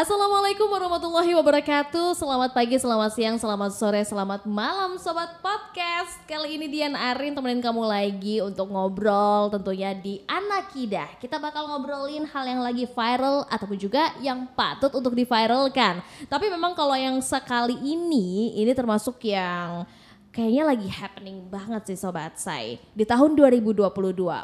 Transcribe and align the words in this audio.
Assalamualaikum 0.00 0.64
warahmatullahi 0.64 1.36
wabarakatuh. 1.36 2.16
Selamat 2.16 2.56
pagi, 2.56 2.72
selamat 2.80 3.12
siang, 3.12 3.36
selamat 3.36 3.76
sore, 3.76 4.00
selamat 4.00 4.48
malam 4.48 4.96
sobat 4.96 5.44
podcast. 5.44 6.16
Kali 6.24 6.56
ini 6.56 6.72
Dian 6.72 6.96
Arin 6.96 7.36
temenin 7.36 7.60
kamu 7.60 7.84
lagi 7.84 8.40
untuk 8.40 8.72
ngobrol 8.72 9.52
tentunya 9.52 9.92
di 9.92 10.24
Anakidah. 10.24 11.20
Kita 11.20 11.36
bakal 11.36 11.68
ngobrolin 11.68 12.24
hal 12.24 12.44
yang 12.48 12.64
lagi 12.64 12.88
viral 12.88 13.44
ataupun 13.52 13.76
juga 13.76 14.16
yang 14.24 14.48
patut 14.56 14.88
untuk 14.96 15.12
diviralkan. 15.12 16.00
Tapi 16.32 16.48
memang 16.48 16.72
kalau 16.72 16.96
yang 16.96 17.20
sekali 17.20 17.76
ini 17.76 18.56
ini 18.56 18.72
termasuk 18.72 19.20
yang 19.20 19.84
kayaknya 20.30 20.62
lagi 20.62 20.88
happening 20.88 21.42
banget 21.50 21.90
sih 21.90 21.98
sobat 21.98 22.38
saya. 22.38 22.78
Di 22.94 23.02
tahun 23.02 23.34
2022 23.34 23.90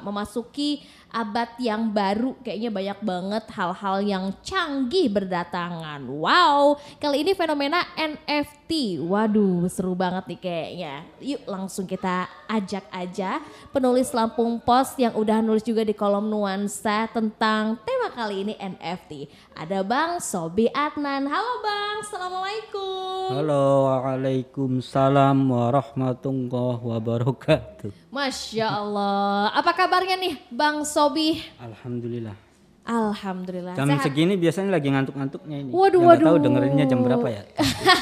memasuki 0.02 0.82
abad 1.14 1.54
yang 1.62 1.94
baru 1.94 2.34
kayaknya 2.42 2.70
banyak 2.74 2.98
banget 3.06 3.44
hal-hal 3.54 3.96
yang 4.02 4.24
canggih 4.42 5.06
berdatangan. 5.06 6.02
Wow, 6.10 6.76
kali 6.98 7.22
ini 7.22 7.32
fenomena 7.38 7.86
NFT. 7.94 8.98
Waduh, 9.06 9.70
seru 9.70 9.94
banget 9.94 10.26
nih 10.34 10.40
kayaknya. 10.42 10.94
Yuk 11.22 11.42
langsung 11.46 11.86
kita 11.86 12.26
ajak 12.50 12.90
aja 12.90 13.38
penulis 13.70 14.10
Lampung 14.10 14.58
Post 14.58 14.98
yang 14.98 15.14
udah 15.14 15.38
nulis 15.38 15.62
juga 15.62 15.86
di 15.86 15.94
kolom 15.94 16.26
nuansa 16.26 17.06
tentang 17.14 17.78
tema 17.86 18.10
kali 18.10 18.42
ini 18.42 18.54
NFT. 18.58 19.30
Ada 19.54 19.86
Bang 19.86 20.18
Sobi 20.18 20.66
Adnan. 20.74 21.30
Halo 21.30 21.62
Bang, 21.62 22.02
Assalamualaikum. 22.02 22.85
Halo, 23.26 23.90
Waalaikumsalam 23.90 25.34
warahmatullahi 25.50 26.78
wabarakatuh. 26.78 27.90
Masya 28.08 28.66
Allah. 28.70 29.50
Apa 29.50 29.74
kabarnya 29.74 30.14
nih 30.14 30.38
Bang 30.46 30.86
Sobi? 30.86 31.42
Alhamdulillah. 31.58 32.38
Alhamdulillah. 32.86 33.74
Jam 33.74 33.90
Sehat? 33.90 34.06
segini 34.06 34.38
biasanya 34.38 34.70
lagi 34.70 34.86
ngantuk-ngantuknya 34.88 35.58
ini. 35.58 35.70
Waduh, 35.74 35.98
Ya, 35.98 36.06
nggak 36.06 36.18
tahu 36.20 36.34
waduh. 36.38 36.44
dengerinnya 36.46 36.84
jam 36.86 37.00
berapa 37.02 37.26
ya. 37.26 37.42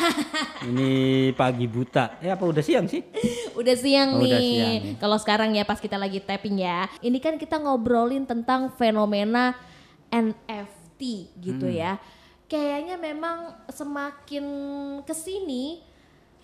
ini 0.69 0.93
pagi 1.33 1.65
buta. 1.65 2.21
Eh 2.21 2.29
apa 2.29 2.45
udah 2.45 2.61
siang 2.61 2.85
sih? 2.85 3.01
Udah 3.57 3.77
siang 3.81 4.21
Oh, 4.21 4.21
udah 4.21 4.29
nih. 4.29 4.45
siang. 4.45 5.01
Kalau 5.01 5.17
sekarang 5.17 5.57
ya 5.57 5.65
pas 5.65 5.81
kita 5.81 5.97
lagi 5.97 6.21
tapping 6.21 6.61
ya. 6.61 6.85
Ini 7.01 7.17
kan 7.17 7.41
kita 7.41 7.57
ngobrolin 7.57 8.29
tentang 8.29 8.69
fenomena 8.77 9.57
NFT 10.13 11.01
gitu 11.41 11.65
Hmm. 11.65 11.81
ya. 11.81 11.93
Kayaknya 12.45 13.01
memang 13.01 13.57
semakin 13.73 14.45
ke 15.03 15.15
sini 15.17 15.81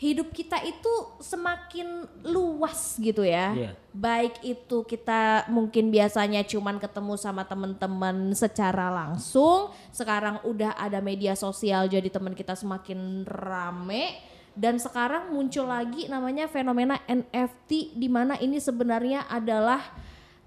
hidup 0.00 0.32
kita 0.32 0.56
itu 0.64 0.92
semakin 1.20 2.08
luas 2.24 2.96
gitu 2.96 3.20
ya. 3.20 3.52
Iya. 3.52 3.70
Baik 3.92 4.40
itu 4.40 4.80
kita 4.88 5.44
mungkin 5.52 5.92
biasanya 5.92 6.40
cuman 6.48 6.80
ketemu 6.80 7.20
sama 7.20 7.44
teman-teman 7.44 8.32
secara 8.32 8.88
langsung, 8.88 9.68
sekarang 9.92 10.40
udah 10.48 10.72
ada 10.80 11.04
media 11.04 11.36
sosial 11.36 11.84
jadi 11.84 12.08
teman 12.08 12.32
kita 12.32 12.56
semakin 12.56 13.28
rame 13.28 14.16
dan 14.56 14.80
sekarang 14.80 15.36
muncul 15.36 15.68
lagi 15.68 16.08
namanya 16.08 16.48
fenomena 16.48 16.96
NFT 17.04 18.00
di 18.00 18.08
mana 18.08 18.40
ini 18.40 18.56
sebenarnya 18.56 19.28
adalah 19.28 19.84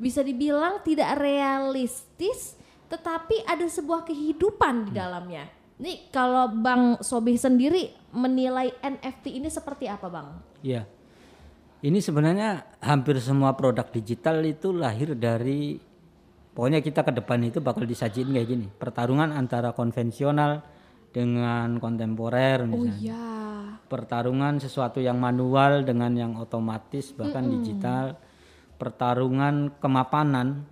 bisa 0.01 0.25
dibilang 0.25 0.81
tidak 0.81 1.13
realistis 1.21 2.57
tetapi 2.93 3.49
ada 3.49 3.65
sebuah 3.65 4.05
kehidupan 4.05 4.85
di 4.85 4.91
dalamnya. 4.93 5.49
Nih 5.81 6.13
kalau 6.13 6.53
Bang 6.53 7.01
Sobih 7.01 7.41
sendiri 7.41 7.89
menilai 8.13 8.69
NFT 8.85 9.41
ini 9.41 9.49
seperti 9.49 9.89
apa 9.89 10.05
Bang? 10.13 10.37
Iya. 10.61 10.85
Ini 11.81 11.97
sebenarnya 11.97 12.77
hampir 12.85 13.17
semua 13.17 13.57
produk 13.57 13.89
digital 13.89 14.45
itu 14.45 14.69
lahir 14.69 15.17
dari 15.17 15.81
pokoknya 16.53 16.85
kita 16.85 17.01
ke 17.01 17.11
depan 17.17 17.41
itu 17.49 17.59
bakal 17.65 17.89
disajiin 17.89 18.29
kayak 18.29 18.47
gini. 18.47 18.67
Pertarungan 18.69 19.33
antara 19.33 19.73
konvensional 19.73 20.61
dengan 21.09 21.81
kontemporer 21.81 22.61
Oh 22.69 22.77
misalnya. 22.77 22.93
iya. 23.01 23.25
pertarungan 23.83 24.57
sesuatu 24.57 24.97
yang 24.97 25.21
manual 25.21 25.85
dengan 25.85 26.09
yang 26.17 26.33
otomatis 26.41 27.13
bahkan 27.13 27.45
digital 27.45 28.17
pertarungan 28.81 29.69
kemapanan 29.77 30.65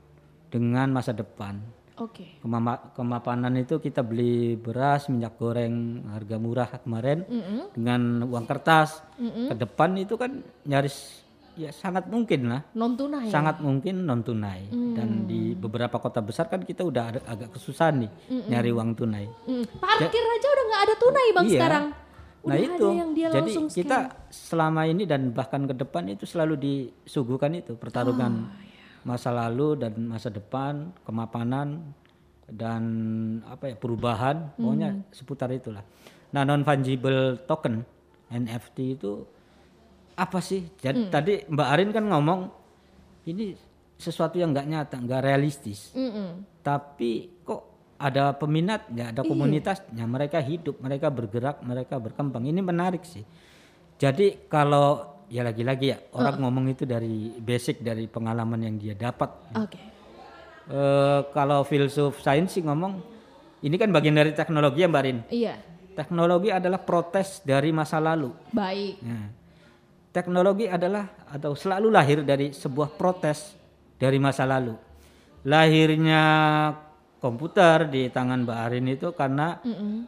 dengan 0.49 0.89
masa 0.89 1.13
depan 1.13 1.61
Oke. 2.01 2.41
Kemama- 2.41 2.91
kemapanan 2.91 3.53
itu 3.55 3.77
kita 3.77 4.01
beli 4.01 4.55
beras 4.55 5.05
minyak 5.05 5.37
goreng 5.37 5.75
harga 6.09 6.35
murah 6.35 6.69
kemarin 6.73 7.21
dengan 7.71 8.01
uang 8.23 8.45
kertas. 8.45 9.05
Ke 9.17 9.53
depan 9.53 9.93
itu 9.95 10.17
kan 10.17 10.33
nyaris 10.65 11.21
ya 11.53 11.69
sangat 11.69 12.07
mungkin 12.07 12.47
lah. 12.47 12.61
Non 12.73 12.95
tunai. 12.95 13.27
sangat 13.27 13.59
mungkin 13.59 14.01
non 14.01 14.19
tunai. 14.19 14.65
Dan 14.71 15.29
di 15.29 15.53
beberapa 15.53 15.95
kota 15.95 16.19
besar 16.19 16.47
kan 16.47 16.61
kita 16.61 16.81
udah 16.81 17.03
ada- 17.07 17.25
agak 17.27 17.53
kesusahan 17.53 18.01
nih 18.01 18.11
nyari 18.47 18.71
uang 18.71 18.91
tunai. 18.93 19.29
Mm, 19.45 19.65
Parkir 19.77 20.23
aja 20.23 20.47
udah 20.49 20.65
nggak 20.65 20.81
ada 20.81 20.95
tunai 20.97 21.27
bang 21.31 21.45
Iya. 21.45 21.53
sekarang. 21.53 21.85
Nah 22.41 22.57
Udah 22.57 22.73
itu, 22.73 22.87
yang 22.89 23.11
dia 23.13 23.27
jadi 23.29 23.51
kita 23.69 23.97
selama 24.33 24.89
ini 24.89 25.05
dan 25.05 25.29
bahkan 25.29 25.61
ke 25.61 25.77
depan 25.77 26.09
itu 26.09 26.25
selalu 26.25 26.57
disuguhkan 26.57 27.53
itu 27.53 27.77
pertarungan. 27.77 28.33
Oh, 28.33 28.49
iya. 28.57 28.70
Masa 29.01 29.33
lalu 29.33 29.75
dan 29.77 29.97
masa 30.05 30.29
depan, 30.29 30.93
kemapanan 31.01 31.93
dan 32.45 32.83
apa 33.47 33.71
ya 33.71 33.75
perubahan, 33.79 34.51
pokoknya 34.55 34.89
Hmm. 34.91 35.03
seputar 35.09 35.49
itulah. 35.49 35.81
Nah 36.31 36.43
non 36.43 36.61
fungible 36.61 37.39
token 37.43 37.83
NFT 38.29 38.77
itu 38.95 39.23
apa 40.13 40.39
sih? 40.39 40.67
Jadi 40.77 41.07
Hmm. 41.07 41.11
tadi 41.11 41.33
Mbak 41.47 41.67
Arin 41.71 41.89
kan 41.91 42.05
ngomong 42.05 42.39
ini 43.25 43.55
sesuatu 43.95 44.35
yang 44.35 44.51
nggak 44.51 44.67
nyata, 44.67 44.95
nggak 44.97 45.21
realistis 45.21 45.93
Mm-mm. 45.93 46.41
tapi 46.65 47.29
kok 47.45 47.61
ada 48.01 48.33
peminatnya, 48.33 49.09
Iya. 49.09 49.13
ada 49.13 49.21
komunitasnya, 49.21 50.05
mereka 50.09 50.41
hidup, 50.41 50.81
mereka 50.81 51.13
bergerak, 51.13 51.61
mereka 51.61 52.01
berkembang. 52.01 52.41
Ini 52.41 52.57
menarik 52.57 53.05
sih. 53.05 53.21
Jadi 54.01 54.49
kalau 54.49 55.10
ya 55.31 55.47
lagi-lagi 55.47 55.95
ya 55.95 55.97
orang 56.11 56.43
ngomong 56.43 56.75
itu 56.75 56.83
dari 56.83 57.31
basic 57.39 57.79
dari 57.79 58.11
pengalaman 58.11 58.59
yang 58.67 58.75
dia 58.75 58.91
dapat. 58.99 59.31
Oke. 59.55 59.79
Eh, 60.67 61.19
kalau 61.31 61.63
filsuf 61.63 62.19
sains 62.19 62.51
sih 62.51 62.61
ngomong 62.61 62.99
ini 63.63 63.75
kan 63.79 63.89
bagian 63.95 64.19
dari 64.19 64.35
teknologi 64.35 64.83
ya 64.83 64.91
Mbak 64.91 65.03
Rin. 65.07 65.17
Iya. 65.31 65.55
Teknologi 65.95 66.51
adalah 66.51 66.83
protes 66.83 67.39
dari 67.43 67.71
masa 67.71 67.99
lalu. 67.99 68.31
Baik. 68.51 68.99
Nah, 69.03 69.27
teknologi 70.11 70.67
adalah 70.67 71.07
atau 71.27 71.55
selalu 71.55 71.87
lahir 71.91 72.19
dari 72.27 72.51
sebuah 72.51 72.95
protes 72.99 73.55
dari 73.95 74.19
masa 74.19 74.43
lalu. 74.43 74.75
Lahirnya 75.47 76.23
komputer 77.21 77.87
di 77.87 78.09
tangan 78.09 78.43
Mbak 78.43 78.59
Arin 78.67 78.87
itu 78.89 79.07
karena 79.13 79.61
Mm-mm. 79.61 80.07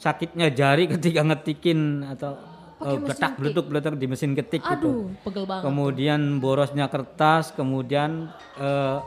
sakitnya 0.00 0.48
jari 0.54 0.88
ketika 0.96 1.22
ngetikin 1.22 2.06
atau 2.06 2.57
Pakai 2.78 2.96
ketik. 3.04 3.30
beletuk 3.36 3.64
beletuk 3.66 3.94
di 3.94 4.06
mesin 4.06 4.32
ketik 4.32 4.62
gitu. 4.62 4.88
Aduh, 4.88 5.00
pegel 5.22 5.44
banget. 5.44 5.62
Kemudian 5.66 6.20
borosnya 6.38 6.86
kertas, 6.86 7.50
kemudian 7.50 8.30
eh, 8.56 8.98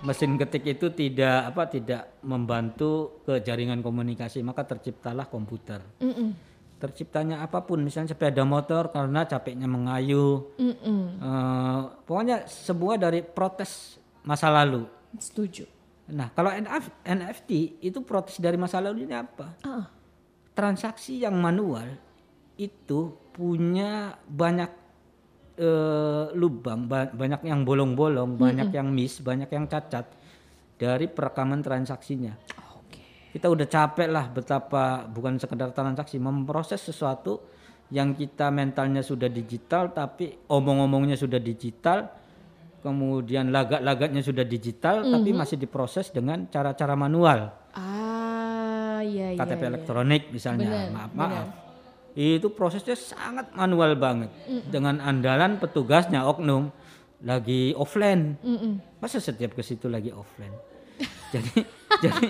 mesin 0.00 0.34
ketik 0.34 0.64
itu 0.66 0.90
tidak 0.90 1.52
apa 1.52 1.62
tidak 1.66 2.18
membantu 2.20 3.22
ke 3.22 3.38
jaringan 3.38 3.78
komunikasi, 3.78 4.40
maka 4.40 4.64
terciptalah 4.64 5.26
komputer 5.26 5.78
Mm-mm. 5.98 6.34
terciptanya 6.78 7.42
apa 7.42 7.60
pun 7.60 7.78
misalnya 7.78 8.10
sepeda 8.10 8.42
motor 8.42 8.88
karena 8.88 9.22
capeknya 9.22 9.66
mengayuh 9.66 10.50
Mm-mm. 10.56 11.00
Eh, 11.18 11.80
pokoknya 12.02 12.46
sebuah 12.46 12.96
dari 12.96 13.20
protes 13.20 13.98
masa 14.22 14.48
lalu 14.48 14.86
Setuju. 15.14 15.66
nah 16.08 16.30
kalau 16.30 16.48
NF 16.48 16.88
NFT 17.04 17.50
itu 17.82 17.98
protes 18.00 18.38
dari 18.38 18.56
masa 18.56 18.78
lalu 18.78 19.04
ini 19.04 19.12
apa 19.12 19.52
Ah. 19.60 19.86
transaksi 20.52 21.18
yang 21.18 21.34
manual 21.34 21.86
itu 22.58 23.00
punya 23.30 23.90
banyak 24.24 24.70
eh, 25.56 26.24
lubang 26.34 26.86
ba- 26.86 27.10
banyak 27.10 27.42
yang 27.42 27.62
bolong-bolong 27.62 28.34
banyak 28.34 28.70
yang 28.70 28.90
miss 28.90 29.18
banyak 29.18 29.46
yang 29.48 29.66
cacat 29.66 30.06
dari 30.74 31.06
perekaman 31.06 31.58
transaksinya 31.58 32.34
Oke. 32.78 33.30
kita 33.30 33.46
udah 33.46 33.66
capek 33.66 34.08
lah 34.08 34.26
betapa 34.26 35.06
bukan 35.06 35.38
sekedar 35.38 35.70
transaksi 35.70 36.18
memproses 36.18 36.78
sesuatu 36.78 37.42
yang 37.88 38.12
kita 38.12 38.50
mentalnya 38.50 39.00
sudah 39.00 39.26
digital 39.26 39.90
tapi 39.90 40.34
omong-omongnya 40.46 41.16
sudah 41.16 41.40
digital 41.40 42.10
kemudian 42.78 43.50
lagat-lagatnya 43.50 44.22
sudah 44.22 44.44
digital 44.44 45.02
tapi 45.02 45.30
masih 45.32 45.58
diproses 45.58 46.10
dengan 46.10 46.46
cara-cara 46.46 46.94
manual 46.94 47.54
Ah, 47.74 48.98
iya 49.00 49.34
iya. 49.34 49.38
KTP 49.38 49.62
iya. 49.62 49.70
elektronik 49.70 50.22
misalnya 50.30 50.66
Benar, 50.66 50.90
maaf 50.90 51.10
maaf 51.14 51.46
itu 52.18 52.50
prosesnya 52.50 52.98
sangat 52.98 53.54
manual 53.54 53.94
banget. 53.94 54.34
Dengan 54.66 54.98
andalan 54.98 55.62
petugasnya 55.62 56.26
oknum 56.26 56.74
lagi 57.22 57.74
offline. 57.78 58.34
Mm-mm. 58.42 58.98
masa 58.98 59.22
setiap 59.22 59.54
ke 59.54 59.62
situ 59.62 59.86
lagi 59.86 60.10
offline? 60.10 60.54
Jadi 61.34 61.62
jadi 62.02 62.26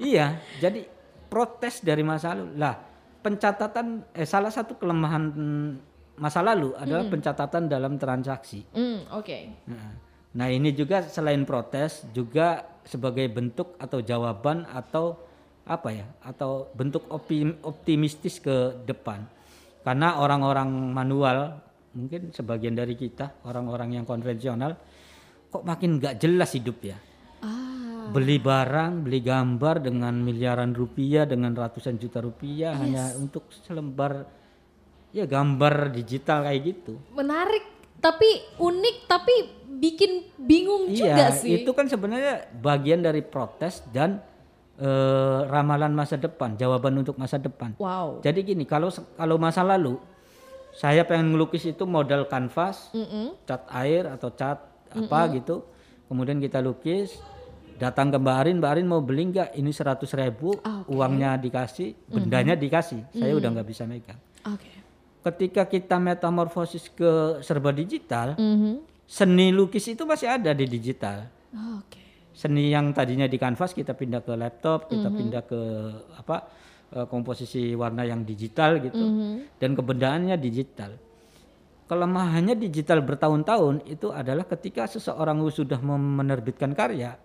iya 0.00 0.38
jadi 0.58 0.82
protes 1.30 1.84
dari 1.84 2.02
masa 2.02 2.34
lalu. 2.34 2.58
Lah 2.58 2.74
pencatatan 3.20 4.10
eh 4.16 4.26
salah 4.26 4.50
satu 4.50 4.80
kelemahan 4.80 5.24
mm, 5.30 5.70
masa 6.18 6.42
lalu 6.42 6.74
adalah 6.74 7.06
pencatatan 7.06 7.70
dalam 7.70 8.00
transaksi. 8.00 8.66
Mm, 8.74 9.12
Oke. 9.14 9.38
Nah, 9.70 9.92
nah 10.34 10.48
ini 10.50 10.74
juga 10.74 11.04
selain 11.06 11.46
protes 11.46 12.08
juga 12.10 12.66
sebagai 12.82 13.28
bentuk 13.30 13.76
atau 13.78 14.02
jawaban 14.02 14.66
atau 14.66 15.29
apa 15.70 15.94
ya 15.94 16.06
atau 16.26 16.66
bentuk 16.74 17.06
optim- 17.06 17.62
optimistis 17.62 18.42
ke 18.42 18.82
depan. 18.82 19.22
Karena 19.86 20.18
orang-orang 20.18 20.66
manual 20.90 21.62
mungkin 21.94 22.34
sebagian 22.34 22.74
dari 22.74 22.98
kita 22.98 23.42
orang-orang 23.46 23.98
yang 23.98 24.04
konvensional 24.06 24.74
kok 25.50 25.62
makin 25.62 26.02
nggak 26.02 26.18
jelas 26.18 26.50
hidup 26.58 26.78
ya. 26.82 26.98
Ah, 27.40 28.10
beli 28.10 28.42
barang 28.42 29.06
beli 29.06 29.22
gambar 29.22 29.86
dengan 29.86 30.18
miliaran 30.18 30.74
rupiah 30.74 31.24
dengan 31.24 31.54
ratusan 31.54 31.96
juta 31.96 32.18
rupiah 32.18 32.74
hanya 32.74 33.14
untuk 33.14 33.48
selembar 33.62 34.26
ya 35.14 35.26
gambar 35.26 35.94
digital 35.94 36.46
kayak 36.46 36.60
gitu. 36.66 36.98
Menarik 37.14 37.62
tapi 38.02 38.58
unik 38.58 38.96
tapi 39.06 39.34
bikin 39.80 40.34
bingung 40.36 40.92
juga 40.92 41.28
iya 41.28 41.28
sih. 41.32 41.64
itu 41.64 41.70
kan 41.72 41.88
sebenarnya 41.88 42.48
bagian 42.60 43.00
dari 43.00 43.24
protes 43.24 43.84
dan 43.92 44.20
eh, 44.80 45.40
ramalan 45.46 45.92
masa 45.92 46.16
depan 46.16 46.56
jawaban 46.56 46.96
untuk 46.96 47.14
masa 47.14 47.36
depan 47.36 47.76
Wow. 47.76 48.18
jadi 48.20 48.40
gini 48.42 48.64
kalau 48.64 48.88
kalau 49.14 49.36
masa 49.36 49.60
lalu 49.62 50.00
saya 50.72 51.02
pengen 51.02 51.32
ngelukis 51.32 51.66
itu 51.66 51.84
modal 51.84 52.24
kanvas 52.24 52.88
Mm-mm. 52.90 53.36
cat 53.44 53.68
air 53.70 54.08
atau 54.08 54.30
cat 54.30 54.58
apa 54.90 55.20
gitu 55.32 55.62
kemudian 56.06 56.38
kita 56.38 56.58
lukis 56.58 57.20
datang 57.76 58.08
ke 58.08 58.16
Mbak 58.16 58.36
Arin 58.36 58.56
Mbak 58.58 58.70
Arin 58.70 58.86
mau 58.86 59.00
beli 59.00 59.30
nggak 59.30 59.54
ini 59.54 59.70
seratus 59.70 60.10
ribu 60.12 60.52
Ah, 60.60 60.80
oke. 60.80 60.90
uangnya 60.90 61.36
dikasih 61.36 61.94
bendanya 62.06 62.54
dikasih 62.54 63.04
saya 63.10 63.32
udah 63.32 63.48
nggak 63.50 63.66
bisa 63.66 63.84
megang 63.84 64.18
Oke. 64.44 64.68
ketika 65.22 65.64
kita 65.64 65.96
metamorfosis 65.96 66.88
ke 66.88 67.10
serba 67.40 67.70
digital 67.70 68.34
Mhm. 68.34 68.82
seni 69.04 69.50
lukis 69.50 69.84
itu 69.86 70.02
masih 70.02 70.28
ada 70.28 70.50
di 70.50 70.66
digital 70.66 71.26
Oke. 71.76 71.99
Seni 72.40 72.72
yang 72.72 72.96
tadinya 72.96 73.28
di 73.28 73.36
kanvas 73.36 73.76
kita 73.76 73.92
pindah 73.92 74.24
ke 74.24 74.32
laptop 74.32 74.88
kita 74.88 75.12
pindah 75.12 75.42
ke 75.44 75.60
apa 76.16 76.36
eh, 76.96 77.04
komposisi 77.04 77.76
warna 77.76 78.08
yang 78.08 78.24
digital 78.24 78.80
gitu. 78.80 79.04
Dan 79.60 79.76
kebendaannya 79.76 80.40
digital. 80.40 80.96
Kelemahannya 81.84 82.54
digital 82.56 83.02
bertahun-tahun 83.02 83.82
itu 83.84 84.08
adalah 84.14 84.46
ketika 84.46 84.86
seseorang 84.86 85.42
sudah 85.50 85.82
menerbitkan 85.82 86.72
karya 86.72 87.18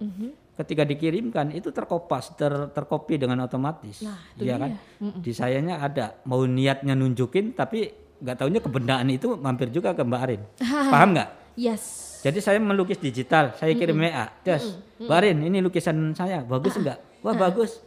ketika 0.55 0.87
dikirimkan 0.87 1.51
itu 1.51 1.69
terkopas 1.69 2.31
ter- 2.39 2.71
terkopi 2.71 3.19
dengan 3.19 3.43
otomatis. 3.43 4.01
Nah, 4.07 4.17
itu 4.35 4.47
Iya 4.47 4.55
kan? 4.55 4.71
Di 5.19 5.31
sayanya 5.35 5.83
ada 5.83 6.15
mau 6.25 6.47
niatnya 6.47 6.95
nunjukin 6.95 7.51
tapi 7.53 7.91
nggak 8.15 8.35
taunya 8.39 8.59
kebendaan 8.63 9.07
itu 9.11 9.35
mampir 9.35 9.67
juga 9.69 9.91
ke 9.91 10.01
Mbak 10.01 10.21
Arin. 10.23 10.41
Paham 10.93 11.09
nggak 11.13 11.29
Yes. 11.55 11.83
jadi 12.19 12.39
saya 12.39 12.57
melukis 12.57 12.97
digital, 12.97 13.53
saya 13.53 13.71
kirim 13.71 13.95
WA, 13.95 14.27
Des, 14.41 14.75
Barin, 14.99 15.39
ini 15.39 15.59
lukisan 15.59 16.11
saya, 16.11 16.41
bagus 16.41 16.75
enggak? 16.75 16.99
Wah 17.21 17.31
bagus. 17.33 17.79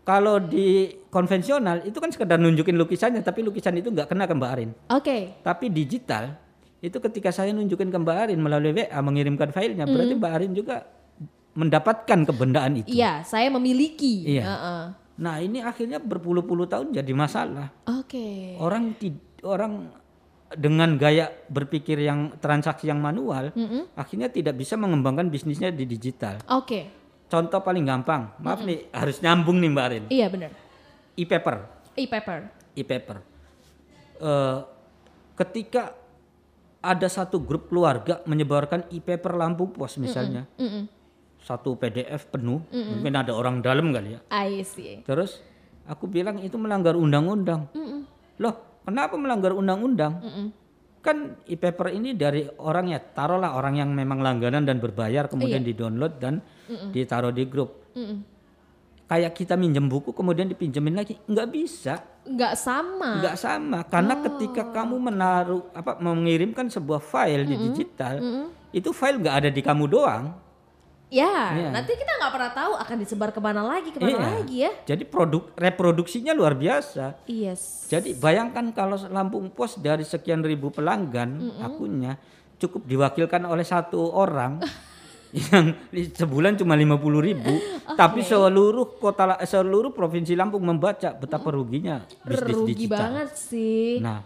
Kalau 0.00 0.36
di 0.36 0.84
konvensional 1.08 1.80
itu 1.82 1.96
kan 1.96 2.08
sekedar 2.08 2.36
nunjukin 2.36 2.76
lukisannya, 2.76 3.20
tapi 3.20 3.40
lukisan 3.40 3.72
itu 3.74 3.88
nggak 3.88 4.04
kena 4.06 4.24
ke 4.24 4.32
Mbak 4.32 4.50
Arin. 4.50 4.70
Oke. 4.90 5.40
Tapi 5.40 5.66
digital 5.68 6.36
itu 6.78 7.00
ketika 7.00 7.32
saya 7.32 7.50
nunjukin 7.50 7.88
ke 7.88 7.96
Mbak 7.96 8.16
Arin 8.18 8.36
melalui 8.38 8.76
WA 8.76 8.98
mengirimkan 9.00 9.48
filenya, 9.48 9.88
berarti 9.88 10.12
Mbak 10.12 10.32
Arin 10.32 10.52
juga 10.52 10.84
mendapatkan 11.54 12.18
kebendaan 12.26 12.84
itu. 12.84 12.92
Iya, 12.92 13.24
saya 13.24 13.48
memiliki. 13.48 14.28
Iya. 14.28 14.44
Heeh. 14.44 14.82
Nah 15.14 15.36
ini 15.38 15.58
akhirnya 15.58 15.96
berpuluh-puluh 15.96 16.66
tahun 16.66 16.92
jadi 16.92 17.12
masalah. 17.14 17.72
Oke. 17.88 18.58
Orang 18.58 18.92
ti- 18.94 19.14
orang 19.40 19.88
dengan 20.54 20.94
gaya 20.94 21.30
berpikir 21.50 21.98
yang 21.98 22.38
transaksi 22.38 22.86
yang 22.86 23.02
manual, 23.02 23.50
akhirnya 23.94 24.30
tidak 24.30 24.54
bisa 24.54 24.74
mengembangkan 24.74 25.28
bisnisnya 25.28 25.74
di 25.74 25.84
digital. 25.84 26.38
Oke. 26.48 26.88
Contoh 27.26 27.58
paling 27.60 27.82
gampang, 27.82 28.30
maaf 28.38 28.62
nih 28.62 28.86
harus 28.94 29.18
nyambung 29.18 29.58
nih 29.58 29.70
Mbak 29.72 29.84
Arin. 29.84 30.04
Iya 30.08 30.26
benar. 30.30 30.50
E-paper, 31.14 31.56
E-paper. 31.98 32.38
e-paper. 32.74 33.16
Eh, 34.18 34.58
ketika 35.34 35.94
ada 36.78 37.08
satu 37.08 37.40
grup 37.40 37.72
keluarga 37.72 38.20
menyebarkan 38.28 38.86
e-paper 38.92 39.34
lampu 39.34 39.70
pos 39.72 39.96
misalnya, 39.96 40.44
Mm-mm. 40.60 40.84
satu 41.40 41.74
PDF 41.74 42.28
penuh, 42.28 42.60
mungkin 42.70 43.14
ada 43.14 43.32
orang 43.32 43.58
dalam 43.58 43.90
kali 43.90 44.14
ya. 44.14 44.20
I 44.30 44.62
see. 44.62 45.00
Terus 45.02 45.40
aku 45.88 46.06
bilang 46.06 46.38
itu 46.38 46.54
melanggar 46.60 46.94
undang-undang. 46.94 47.66
Loh, 48.36 48.73
kenapa 48.84 49.16
melanggar 49.16 49.52
undang-undang? 49.56 50.20
Kan 51.04 51.36
e-paper 51.44 51.92
ini 51.92 52.16
dari 52.16 52.48
orang 52.60 52.88
ya, 52.88 53.00
taruhlah 53.00 53.56
orang 53.56 53.76
yang 53.76 53.92
memang 53.92 54.24
langganan 54.24 54.64
dan 54.64 54.80
berbayar 54.80 55.28
kemudian 55.28 55.60
di-download 55.60 56.16
dan 56.16 56.40
ditaruh 56.92 57.28
di 57.28 57.44
grup. 57.44 57.92
Mm-mm. 57.92 58.24
Kayak 59.04 59.36
kita 59.36 59.52
minjem 59.52 59.84
buku 59.84 60.16
kemudian 60.16 60.48
dipinjemin 60.48 60.96
lagi, 60.96 61.20
nggak 61.28 61.48
bisa, 61.52 62.00
Nggak 62.24 62.56
sama. 62.56 63.20
nggak 63.20 63.36
sama. 63.36 63.78
Karena 63.84 64.16
ketika 64.16 64.72
kamu 64.72 64.96
menaruh 64.96 65.68
apa 65.76 66.00
mengirimkan 66.00 66.72
sebuah 66.72 67.04
file 67.04 67.44
di 67.44 67.52
digital, 67.68 68.24
itu 68.72 68.90
file 68.96 69.20
nggak 69.20 69.36
ada 69.44 69.50
di 69.52 69.60
kamu 69.60 69.84
doang. 69.92 70.32
Ya, 71.14 71.54
Iya. 71.54 71.70
nanti 71.70 71.94
kita 71.94 72.10
nggak 72.10 72.32
pernah 72.32 72.50
tahu 72.50 72.72
akan 72.74 72.96
disebar 72.98 73.30
ke 73.30 73.38
mana 73.38 73.62
lagi, 73.62 73.94
ke 73.94 74.02
mana 74.02 74.10
Iya. 74.10 74.26
lagi 74.34 74.56
ya. 74.58 74.70
Jadi 74.84 75.04
produk 75.06 75.46
reproduksinya 75.54 76.34
luar 76.34 76.58
biasa. 76.58 77.22
Yes. 77.24 77.86
Jadi 77.86 78.18
bayangkan 78.18 78.74
kalau 78.74 78.98
Lampung 79.06 79.46
Pos 79.48 79.78
dari 79.78 80.02
sekian 80.02 80.42
ribu 80.42 80.74
pelanggan 80.74 81.38
akunnya 81.62 82.18
cukup 82.58 82.82
diwakilkan 82.82 83.46
oleh 83.46 83.62
satu 83.62 84.10
orang 84.10 84.58
yang 85.34 85.74
sebulan 85.92 86.54
cuma 86.56 86.74
50 86.74 86.98
ribu, 87.20 87.54
tapi 88.00 88.22
seluruh 88.22 88.98
kota 88.98 89.38
seluruh 89.42 89.90
provinsi 89.90 90.34
Lampung 90.34 90.62
membaca 90.62 91.10
betapa 91.10 91.50
ruginya 91.50 92.02
bisnis 92.22 92.54
Rugi 92.54 92.74
digital. 92.74 92.98
banget 92.98 93.28
sih. 93.34 93.98
Nah, 93.98 94.22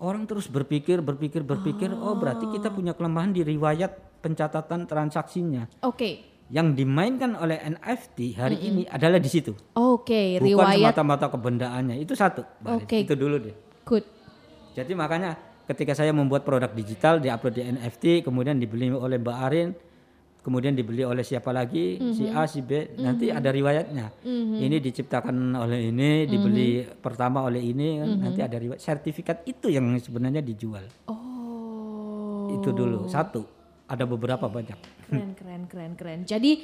orang 0.00 0.24
terus 0.24 0.48
berpikir, 0.48 1.00
berpikir, 1.00 1.40
berpikir, 1.40 1.92
oh 1.92 2.12
berarti 2.12 2.44
kita 2.50 2.68
punya 2.68 2.92
kelemahan 2.92 3.32
di 3.32 3.40
riwayat 3.40 4.09
pencatatan 4.20 4.84
transaksinya. 4.84 5.66
Oke. 5.84 6.28
Yang 6.50 6.82
dimainkan 6.82 7.38
oleh 7.38 7.62
NFT 7.62 8.34
hari 8.34 8.58
ini 8.58 8.82
adalah 8.84 9.22
di 9.22 9.30
situ. 9.30 9.54
Oke, 9.78 10.36
Bukan 10.36 10.46
riwayat 10.50 10.76
semata-mata 10.92 11.26
kebendaannya. 11.30 11.96
Itu 12.02 12.18
satu. 12.18 12.42
Arin. 12.66 12.82
Oke. 12.82 13.06
Itu 13.06 13.14
dulu 13.14 13.38
deh. 13.38 13.54
good. 13.86 14.04
Jadi 14.74 14.92
makanya 14.94 15.34
ketika 15.70 15.94
saya 15.94 16.10
membuat 16.10 16.42
produk 16.42 16.70
digital 16.74 17.22
diupload 17.22 17.54
di 17.54 17.62
NFT, 17.62 18.26
kemudian 18.26 18.58
dibeli 18.58 18.90
oleh 18.90 19.18
Mbak 19.22 19.38
Arin, 19.46 19.70
kemudian 20.42 20.74
dibeli 20.74 21.06
oleh 21.06 21.22
siapa 21.22 21.54
lagi, 21.54 22.02
si 22.16 22.26
A, 22.26 22.50
si 22.50 22.66
B, 22.66 22.98
nanti 22.98 23.30
ada 23.30 23.54
riwayatnya. 23.54 24.26
Ini 24.58 24.76
diciptakan 24.82 25.54
oleh 25.54 25.94
ini, 25.94 26.26
dibeli 26.26 26.82
pertama 26.98 27.46
oleh 27.46 27.62
ini, 27.62 28.02
kan, 28.02 28.10
nanti 28.18 28.40
ada 28.42 28.58
riwayat. 28.58 28.82
Sertifikat 28.82 29.46
itu 29.46 29.70
yang 29.70 29.86
sebenarnya 30.02 30.42
dijual. 30.42 30.82
Oh. 31.06 32.50
Itu 32.58 32.74
dulu 32.74 33.06
satu. 33.06 33.59
Ada 33.90 34.06
beberapa 34.06 34.46
banyak. 34.46 34.78
Keren, 35.10 35.34
keren, 35.34 35.62
keren, 35.66 35.92
keren. 35.98 36.20
Jadi 36.22 36.62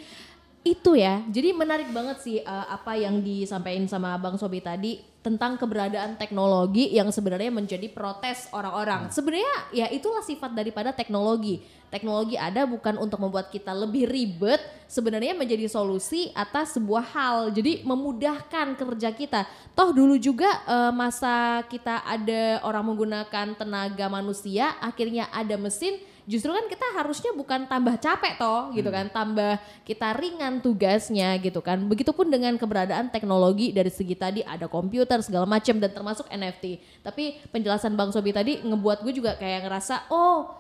itu 0.66 0.98
ya. 0.98 1.22
Jadi 1.30 1.54
menarik 1.54 1.90
banget 1.94 2.22
sih 2.22 2.38
uh, 2.42 2.66
apa 2.70 2.98
yang 2.98 3.22
disampaikan 3.22 3.86
sama 3.86 4.18
Bang 4.18 4.34
Sobi 4.34 4.58
tadi 4.58 4.98
tentang 5.22 5.58
keberadaan 5.58 6.14
teknologi 6.14 6.90
yang 6.94 7.10
sebenarnya 7.10 7.50
menjadi 7.50 7.90
protes 7.90 8.46
orang-orang. 8.54 9.10
Sebenarnya 9.10 9.54
ya 9.74 9.86
itulah 9.90 10.22
sifat 10.22 10.54
daripada 10.54 10.94
teknologi. 10.94 11.62
Teknologi 11.86 12.34
ada 12.34 12.66
bukan 12.66 12.98
untuk 12.98 13.22
membuat 13.22 13.50
kita 13.50 13.70
lebih 13.70 14.10
ribet, 14.10 14.58
sebenarnya 14.90 15.38
menjadi 15.38 15.70
solusi 15.70 16.30
atas 16.34 16.74
sebuah 16.74 17.14
hal. 17.14 17.38
Jadi 17.54 17.86
memudahkan 17.86 18.74
kerja 18.74 19.10
kita. 19.14 19.46
Toh 19.74 19.94
dulu 19.94 20.18
juga 20.18 20.50
uh, 20.66 20.90
masa 20.94 21.62
kita 21.70 22.02
ada 22.06 22.62
orang 22.66 22.90
menggunakan 22.90 23.54
tenaga 23.54 24.06
manusia, 24.10 24.74
akhirnya 24.82 25.30
ada 25.30 25.54
mesin 25.54 25.98
justru 26.26 26.50
kan 26.50 26.66
kita 26.66 26.86
harusnya 26.98 27.30
bukan 27.32 27.70
tambah 27.70 27.94
capek 27.96 28.34
toh 28.36 28.74
gitu 28.74 28.90
kan. 28.90 29.06
Tambah 29.08 29.62
kita 29.86 30.12
ringan 30.18 30.58
tugasnya 30.60 31.38
gitu 31.38 31.62
kan. 31.62 31.80
Begitupun 31.86 32.28
dengan 32.28 32.58
keberadaan 32.58 33.08
teknologi 33.08 33.70
dari 33.70 33.88
segi 33.88 34.18
tadi 34.18 34.40
ada 34.42 34.66
komputer 34.66 35.22
segala 35.22 35.46
macam 35.46 35.78
dan 35.78 35.90
termasuk 35.94 36.26
NFT 36.28 36.82
tapi 37.00 37.38
penjelasan 37.54 37.94
Bang 37.94 38.10
Sobi 38.10 38.34
tadi 38.34 38.60
ngebuat 38.60 39.06
gue 39.06 39.14
juga 39.14 39.38
kayak 39.38 39.70
ngerasa 39.70 40.10
oh 40.10 40.58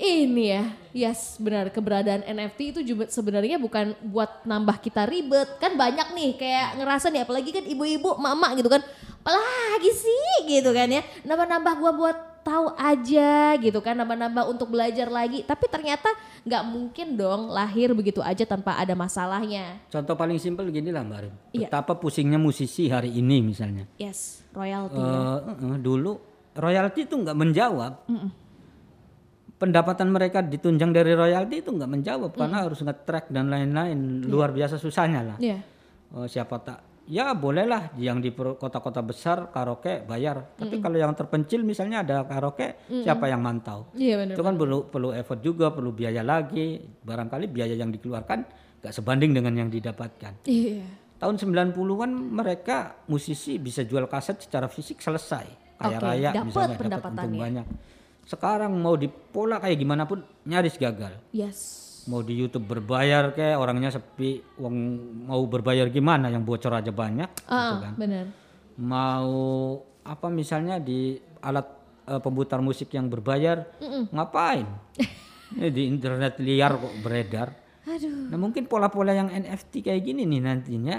ini 0.00 0.44
ya. 0.48 0.64
Yes 0.96 1.36
benar. 1.36 1.68
Keberadaan 1.68 2.24
NFT 2.24 2.72
itu 2.72 2.80
juga 2.80 3.04
sebenarnya 3.12 3.60
bukan 3.60 3.92
buat 4.00 4.48
nambah 4.48 4.80
kita 4.80 5.04
ribet. 5.04 5.60
Kan 5.60 5.76
banyak 5.76 6.16
nih 6.16 6.30
kayak 6.40 6.80
ngerasa 6.80 7.12
nih 7.12 7.28
apalagi 7.28 7.50
kan 7.52 7.64
ibu-ibu 7.68 8.16
mama 8.16 8.48
gitu 8.56 8.72
kan. 8.72 8.80
Apalagi 9.20 9.92
sih 9.92 10.48
gitu 10.48 10.72
kan 10.72 10.88
ya. 10.88 11.04
Nambah-nambah 11.28 11.74
gua 11.76 11.92
buat 11.92 12.16
tahu 12.40 12.72
aja 12.74 13.30
gitu 13.56 13.78
kan 13.78 13.94
nambah-nambah 13.94 14.44
untuk 14.46 14.68
belajar 14.68 15.06
lagi 15.06 15.42
tapi 15.42 15.64
ternyata 15.66 16.08
nggak 16.40 16.62
mungkin 16.64 17.14
dong 17.14 17.48
lahir 17.48 17.92
begitu 17.92 18.18
aja 18.18 18.42
tanpa 18.42 18.74
ada 18.74 18.92
masalahnya 18.92 19.78
Contoh 19.86 20.14
paling 20.14 20.36
simpel 20.36 20.68
gini 20.68 20.88
lah 20.88 21.00
Mbak 21.00 21.18
Arin. 21.18 21.34
Iya. 21.50 21.68
Betapa 21.68 21.94
pusingnya 21.94 22.36
musisi 22.36 22.88
hari 22.88 23.12
ini 23.12 23.40
misalnya. 23.40 23.84
yes 23.96 24.42
royalty 24.50 24.96
Eh, 24.96 25.04
ya. 25.38 25.52
eh, 25.54 25.78
dulu 25.78 26.12
royalti 26.52 27.04
itu 27.04 27.14
nggak 27.14 27.36
menjawab. 27.36 27.92
Pendapatan 29.54 30.08
mereka 30.08 30.40
ditunjang 30.40 30.88
dari 30.88 31.12
royalti 31.12 31.60
itu 31.60 31.68
nggak 31.68 31.90
menjawab 31.90 32.32
karena 32.32 32.64
harus 32.64 32.80
nge-track 32.80 33.28
dan 33.28 33.46
lain-lain 33.46 34.24
luar 34.24 34.50
biasa 34.50 34.74
susahnya 34.74 35.20
lah. 35.22 35.36
Iya. 35.36 35.60
Eh, 36.10 36.26
siapa 36.26 36.56
tak 36.58 36.80
ya 37.08 37.32
bolehlah 37.32 37.94
yang 37.96 38.20
di 38.20 38.34
kota-kota 38.34 39.00
besar 39.00 39.48
karaoke 39.48 40.04
bayar. 40.04 40.56
Tapi 40.58 40.82
kalau 40.82 40.96
yang 41.00 41.12
terpencil 41.16 41.64
misalnya 41.64 42.04
ada 42.04 42.16
karaoke, 42.26 42.88
siapa 42.88 43.30
yang 43.30 43.40
mantau? 43.40 43.88
Iya 43.96 44.20
benar. 44.20 44.34
Itu 44.36 44.42
kan 44.44 44.54
perlu 44.58 44.78
perlu 44.88 45.10
effort 45.16 45.40
juga, 45.40 45.72
perlu 45.72 45.94
biaya 45.94 46.20
lagi. 46.20 46.80
Barangkali 46.80 47.46
biaya 47.48 47.74
yang 47.74 47.90
dikeluarkan 47.90 48.38
nggak 48.80 48.94
sebanding 48.96 49.36
dengan 49.36 49.54
yang 49.66 49.68
didapatkan. 49.68 50.44
Iya. 50.48 50.84
Tahun 51.20 51.36
90-an 51.36 52.10
mereka 52.16 53.04
musisi 53.12 53.60
bisa 53.60 53.84
jual 53.84 54.08
kaset 54.08 54.40
secara 54.40 54.72
fisik 54.72 55.04
selesai. 55.04 55.76
Kaya 55.76 55.96
Oke, 55.96 56.04
raya 56.04 56.30
dapat 56.32 56.46
misalnya 56.48 56.76
dapat 56.96 57.10
untung 57.12 57.40
banyak. 57.40 57.66
Sekarang 58.24 58.72
mau 58.78 58.94
di 58.96 59.08
pola 59.08 59.60
kayak 59.60 59.76
gimana 59.76 60.08
pun 60.08 60.24
nyaris 60.48 60.80
gagal. 60.80 61.16
Yes. 61.32 61.89
Mau 62.06 62.20
di 62.20 62.32
YouTube 62.34 62.64
berbayar 62.66 63.30
kayak 63.30 63.56
orangnya 63.56 63.90
sepi, 63.90 64.40
uang 64.56 64.76
mau 65.26 65.42
berbayar 65.44 65.84
gimana 65.86 66.26
yang 66.26 66.40
bocor 66.40 66.72
aja 66.72 66.88
banyak 66.88 67.28
gitu 67.28 67.50
Ah, 67.50 67.82
kan. 67.82 67.92
benar. 67.94 68.26
Mau 68.80 69.30
apa 70.00 70.26
misalnya 70.26 70.78
di 70.78 71.14
alat 71.40 71.66
eh, 72.06 72.18
pemutar 72.18 72.58
musik 72.58 72.88
yang 72.90 73.06
berbayar 73.06 73.68
ngapain? 74.08 74.64
Ini 75.50 75.68
di 75.68 75.82
internet 75.84 76.38
liar 76.38 76.72
kok 76.74 76.94
beredar. 77.00 77.48
Aduh. 77.84 78.30
Nah 78.30 78.38
mungkin 78.38 78.64
pola-pola 78.64 79.10
yang 79.10 79.28
NFT 79.28 79.82
kayak 79.82 80.02
gini 80.02 80.22
nih 80.24 80.40
nantinya 80.40 80.96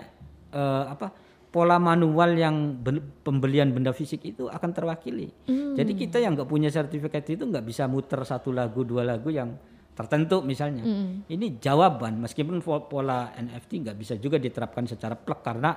eh, 0.52 0.84
apa 0.86 1.08
pola 1.48 1.76
manual 1.76 2.32
yang 2.32 2.56
ben- 2.78 3.04
pembelian 3.22 3.72
benda 3.72 3.92
fisik 3.92 4.24
itu 4.26 4.48
akan 4.48 4.72
terwakili. 4.72 5.28
Jadi 5.48 5.96
kita 5.96 6.16
yang 6.16 6.36
nggak 6.36 6.48
punya 6.48 6.68
sertifikat 6.68 7.28
itu 7.28 7.44
nggak 7.44 7.64
bisa 7.64 7.88
muter 7.88 8.20
satu 8.22 8.52
lagu 8.52 8.84
dua 8.84 9.04
lagu 9.04 9.28
yang 9.28 9.56
tertentu 9.92 10.42
misalnya. 10.42 10.84
Ini 11.28 11.60
jawaban 11.60 12.22
meskipun 12.24 12.64
pola 12.64 13.36
NFT 13.36 13.88
nggak 13.88 13.98
bisa 13.98 14.14
juga 14.18 14.40
diterapkan 14.40 14.88
secara 14.88 15.16
plek 15.16 15.40
karena 15.44 15.72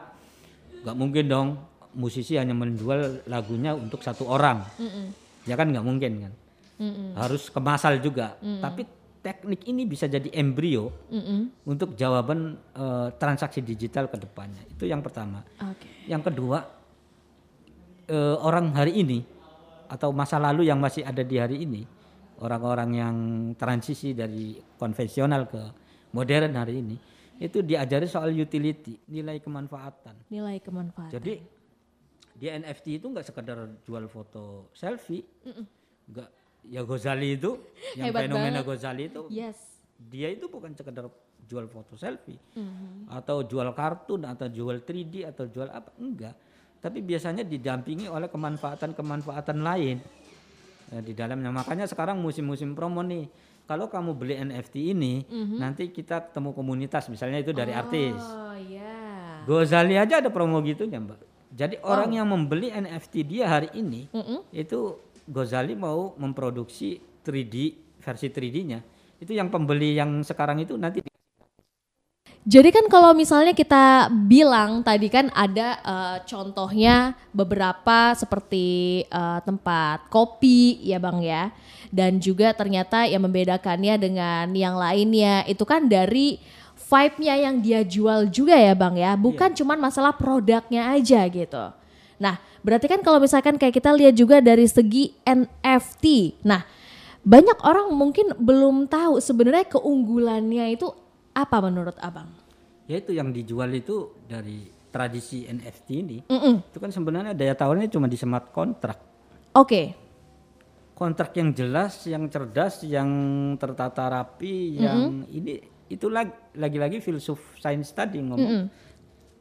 nggak 0.85 0.97
mungkin 0.97 1.25
dong 1.27 1.49
musisi 1.95 2.35
hanya 2.35 2.53
menjual 2.55 3.27
lagunya 3.31 3.75
untuk 3.75 4.03
satu 4.03 4.27
orang. 4.31 4.63
Ya 5.45 5.55
kan 5.55 5.71
nggak 5.71 5.87
mungkin 5.87 6.13
kan. 6.29 6.33
Harus 7.19 7.51
kemasal 7.51 7.99
juga. 8.03 8.39
Tapi 8.41 9.05
teknik 9.25 9.65
ini 9.65 9.89
bisa 9.89 10.05
jadi 10.05 10.29
embrio 10.37 10.93
untuk 11.65 11.97
jawaban 11.97 12.61
eh, 12.77 13.09
transaksi 13.17 13.65
digital 13.65 14.13
ke 14.13 14.21
depannya. 14.21 14.61
Itu 14.69 14.85
yang 14.85 15.01
pertama. 15.01 15.41
Oke. 15.65 16.05
Yang 16.05 16.29
kedua, 16.29 16.61
eh, 18.05 18.37
orang 18.45 18.77
hari 18.77 19.01
ini 19.01 19.25
atau 19.89 20.13
masa 20.13 20.37
lalu 20.37 20.69
yang 20.69 20.77
masih 20.77 21.09
ada 21.09 21.25
di 21.25 21.37
hari 21.41 21.65
ini, 21.65 21.89
orang-orang 22.41 22.91
yang 22.93 23.17
transisi 23.55 24.13
dari 24.13 24.55
konvensional 24.75 25.47
ke 25.47 25.63
modern 26.11 26.55
hari 26.55 26.81
ini, 26.81 26.97
itu 27.39 27.61
diajari 27.61 28.07
soal 28.07 28.31
utility, 28.31 28.99
nilai 29.07 29.39
kemanfaatan. 29.39 30.31
Nilai 30.31 30.59
kemanfaatan. 30.59 31.13
Jadi 31.13 31.35
di 32.35 32.47
NFT 32.47 32.99
itu 32.99 33.07
nggak 33.07 33.27
sekedar 33.27 33.59
jual 33.83 34.07
foto 34.07 34.71
selfie, 34.73 35.23
nggak 36.11 36.29
ya 36.67 36.83
Gozali 36.83 37.37
itu, 37.37 37.55
yang 37.99 38.11
Hebat 38.11 38.27
fenomena 38.27 38.61
banget. 38.61 38.67
Gozali 38.67 39.03
itu 39.07 39.21
Yes. 39.31 39.59
dia 39.95 40.29
itu 40.29 40.51
bukan 40.51 40.75
sekedar 40.75 41.07
jual 41.45 41.69
foto 41.69 41.95
selfie 41.95 42.41
Mhm. 42.57 43.13
atau 43.13 43.45
jual 43.45 43.69
kartun 43.73 44.25
atau 44.25 44.49
jual 44.49 44.81
3D 44.81 45.29
atau 45.29 45.45
jual 45.45 45.69
apa 45.69 45.93
enggak 46.01 46.33
tapi 46.81 47.01
biasanya 47.01 47.45
didampingi 47.45 48.09
oleh 48.09 48.29
kemanfaatan-kemanfaatan 48.29 49.61
lain 49.61 50.01
di 50.91 51.13
dalamnya. 51.17 51.55
Makanya 51.55 51.89
sekarang 51.89 52.21
musim-musim 52.21 52.77
promo 52.77 53.01
nih 53.01 53.29
kalau 53.65 53.89
kamu 53.89 54.11
beli 54.13 54.35
NFT 54.37 54.93
ini 54.93 55.25
nanti 55.57 55.89
kita 55.89 56.31
ketemu 56.31 56.53
komunitas. 56.53 57.09
Misalnya 57.09 57.41
itu 57.41 57.57
dari 57.57 57.73
artis. 57.73 58.19
Oh 58.21 58.57
iya. 58.59 59.45
Gozali 59.45 59.97
aja 59.97 60.21
ada 60.25 60.29
promo 60.33 60.61
gitunya 60.65 61.01
mbak. 61.01 61.21
Jadi 61.55 61.79
orang 61.87 62.11
yang 62.11 62.27
membeli 62.27 62.75
NFT 62.75 63.15
dia 63.23 63.47
hari 63.47 63.71
ini 63.79 64.11
Mm-mm. 64.11 64.43
itu 64.51 64.99
Gozali 65.25 65.79
mau 65.79 66.13
memproduksi 66.19 66.99
3D 67.25 67.55
versi 68.05 68.29
3D-nya 68.29 68.85
itu 69.23 69.33
yang 69.33 69.49
pembeli 69.49 69.97
yang 69.97 70.21
sekarang 70.21 70.61
itu 70.61 70.77
nanti 70.77 71.01
Jadi 72.45 72.77
kan 72.77 72.85
kalau 72.93 73.17
misalnya 73.17 73.57
kita 73.57 74.13
bilang 74.29 74.85
tadi 74.85 75.09
kan 75.09 75.33
ada 75.33 75.81
eh, 75.81 76.17
contohnya 76.29 77.17
beberapa 77.33 78.13
seperti 78.13 79.01
eh, 79.09 79.41
tempat 79.49 80.13
kopi 80.13 80.85
ya 80.85 81.01
Bang 81.01 81.25
ya. 81.25 81.49
Dan 81.89 82.21
juga 82.21 82.53
ternyata 82.53 83.09
yang 83.09 83.25
membedakannya 83.25 83.97
dengan 83.97 84.53
yang 84.53 84.77
lainnya 84.77 85.49
itu 85.49 85.65
kan 85.65 85.89
dari 85.89 86.37
vibe-nya 86.85 87.35
yang 87.49 87.65
dia 87.65 87.81
jual 87.81 88.29
juga 88.29 88.61
ya 88.61 88.77
Bang 88.77 89.01
ya. 89.01 89.17
Bukan 89.17 89.57
cuman 89.57 89.81
masalah 89.81 90.13
produknya 90.13 90.93
aja 90.93 91.25
gitu. 91.25 91.65
Nah, 92.21 92.37
berarti 92.61 92.93
kan 92.93 93.01
kalau 93.01 93.25
misalkan 93.25 93.57
kayak 93.57 93.73
kita 93.73 93.89
lihat 93.97 94.15
juga 94.21 94.45
dari 94.45 94.69
segi 94.69 95.17
NFT. 95.25 96.37
Nah, 96.45 96.61
banyak 97.25 97.57
orang 97.65 97.89
mungkin 97.97 98.37
belum 98.37 98.85
tahu 98.85 99.17
sebenarnya 99.17 99.65
keunggulannya 99.65 100.77
itu 100.77 100.93
apa 101.35 101.57
menurut 101.59 101.99
Abang? 101.99 102.31
ya 102.85 103.01
itu 103.01 103.11
yang 103.11 103.33
dijual 103.33 103.73
itu 103.73 104.13
dari 104.25 104.69
tradisi 104.89 105.43
NFT 105.45 105.89
ini 105.91 106.19
Mm-mm. 106.29 106.71
itu 106.71 106.79
kan 106.79 106.93
sebenarnya 106.93 107.35
daya 107.35 107.57
tawarnya 107.57 107.91
cuma 107.91 108.07
di 108.07 108.15
smart 108.15 108.53
kontrak 108.53 109.01
Oke. 109.57 109.97
kontrak 110.95 111.35
yang 111.35 111.51
jelas 111.51 112.05
yang 112.07 112.29
cerdas 112.29 112.85
yang 112.87 113.09
tertata 113.59 114.07
rapi 114.07 114.79
yang 114.79 115.25
ini 115.27 115.59
itu 115.89 116.07
lag- 116.07 116.55
lagi-lagi 116.55 117.01
filsuf 117.01 117.59
sains 117.59 117.91
tadi 117.91 118.23
ngomong 118.23 118.69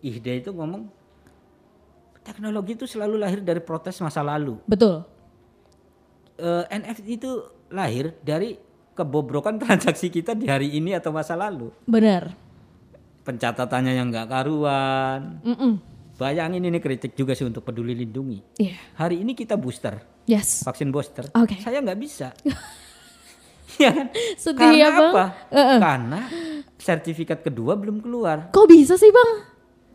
Ihde 0.04 0.34
itu 0.40 0.52
ngomong 0.52 0.88
teknologi 2.24 2.76
itu 2.76 2.88
selalu 2.88 3.20
lahir 3.20 3.44
dari 3.44 3.60
protes 3.60 4.00
masa 4.00 4.24
lalu 4.24 4.56
Betul. 4.64 5.04
Eh, 6.34 6.64
NFT 6.72 7.08
itu 7.22 7.32
lahir 7.70 8.16
dari 8.24 8.58
kebobrokan 8.94 9.58
transaksi 9.64 10.08
kita 10.08 10.34
di 10.34 10.46
hari 10.46 10.72
ini 10.72 10.94
atau 10.94 11.10
masa 11.10 11.34
lalu 11.34 11.70
Benar. 11.84 12.34
pencatatannya 13.22 13.94
yang 13.94 14.08
nggak 14.08 14.28
karuan 14.28 15.42
Mm-mm. 15.42 15.74
Bayangin 16.14 16.62
ini 16.62 16.78
kritik 16.78 17.18
juga 17.18 17.34
sih 17.34 17.42
untuk 17.42 17.66
peduli 17.66 17.98
lindungi. 17.98 18.38
Iya. 18.56 18.78
Hari 18.96 19.26
ini 19.26 19.34
kita 19.34 19.58
booster, 19.58 19.98
Yes. 20.24 20.62
vaksin 20.62 20.94
booster. 20.94 21.26
Oke. 21.34 21.58
Saya 21.58 21.82
nggak 21.82 21.98
bisa. 21.98 22.30
ya 23.82 23.90
kan? 23.90 24.08
Sedih 24.38 24.62
Karena 24.62 24.78
ya 24.78 24.90
Bang. 24.94 25.10
apa? 25.10 25.26
Heeh. 25.50 25.80
Karena 25.82 26.20
sertifikat 26.78 27.42
kedua 27.42 27.74
belum 27.74 27.98
keluar. 27.98 28.54
Kok 28.54 28.68
bisa 28.70 28.94
sih 28.94 29.10
Bang? 29.10 29.42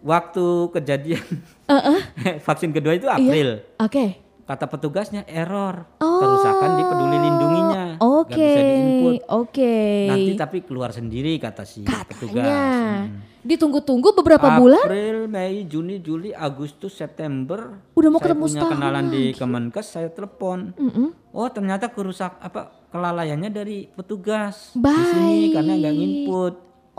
Waktu 0.02 0.44
kejadian 0.74 1.22
Heeh. 1.70 1.98
vaksin 2.46 2.74
kedua 2.74 2.98
itu. 2.98 3.06
April. 3.06 3.62
Oke. 3.78 4.18
Kata 4.48 4.64
petugasnya 4.64 5.28
error, 5.28 5.84
Oh. 6.00 6.24
kerusakan 6.24 6.70
di 6.72 6.82
peduli 6.82 7.18
lindunginya, 7.20 7.84
nggak 7.94 8.00
Oke. 8.00 8.32
bisa 8.32 8.60
diinput. 8.64 9.14
Oke. 9.28 9.76
Nanti 10.08 10.32
tapi 10.34 10.58
keluar 10.64 10.88
sendiri 10.88 11.36
kata 11.36 11.68
si 11.68 11.84
petugas. 11.84 12.32
Katanya. 12.32 12.56
Hmm. 13.04 13.20
Ditunggu-tunggu 13.38 14.16
beberapa 14.16 14.56
bulan 14.56 14.88
April, 14.88 15.28
Mei, 15.28 15.64
Juni, 15.64 16.00
Juli, 16.00 16.32
Agustus, 16.32 16.96
September. 16.96 17.76
Udah 17.92 18.08
mau 18.08 18.16
saya 18.16 18.32
ketemu 18.32 18.44
punya 18.48 18.62
kenalan 18.66 19.06
di 19.08 19.22
Kemenkes, 19.30 19.86
saya 19.86 20.08
telepon. 20.08 20.72
Mm-mm. 20.74 21.12
Oh 21.30 21.48
ternyata 21.48 21.92
kerusak 21.92 22.40
apa 22.40 22.88
kelalaiannya 22.88 23.48
dari 23.48 23.84
petugas 23.86 24.72
di 24.72 24.80
Baik. 24.80 25.12
sini 25.12 25.36
karena 25.52 25.72
nggak 25.76 25.94
nginput 25.94 26.54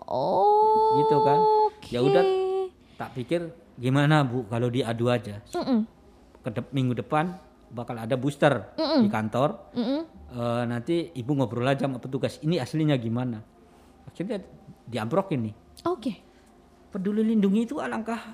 Oh. 0.05 1.01
gitu 1.01 1.17
kan. 1.19 1.39
Ya 1.87 1.99
udah 1.99 2.23
tak 2.95 3.09
pikir 3.13 3.49
gimana 3.75 4.21
bu 4.21 4.45
kalau 4.45 4.69
diadu 4.69 5.09
aja. 5.09 5.41
Mm-mm. 5.49 5.97
Ke 6.39 6.49
dep- 6.49 6.71
minggu 6.71 6.95
depan 6.95 7.35
bakal 7.69 7.95
ada 7.95 8.15
booster 8.15 8.73
di 8.75 9.07
kantor. 9.07 9.73
Mm-mm. 9.73 10.01
Eh, 10.29 10.63
nanti 10.65 11.09
ibu 11.11 11.31
ngobrol 11.33 11.65
aja 11.65 11.85
sama 11.85 11.97
petugas 11.97 12.37
ini 12.39 12.57
aslinya 12.57 12.95
gimana. 12.95 13.41
Akhirnya 14.05 14.41
diambrok 14.85 15.33
ini. 15.33 15.53
Oke. 15.83 16.13
Peduli 16.89 17.21
lindungi 17.21 17.65
itu 17.65 17.77
alangkah 17.77 18.33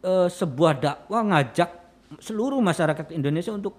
eh, 0.00 0.28
sebuah 0.28 0.72
dakwah 0.76 1.22
ngajak 1.26 1.70
seluruh 2.18 2.58
masyarakat 2.58 3.10
Indonesia 3.10 3.50
untuk 3.50 3.74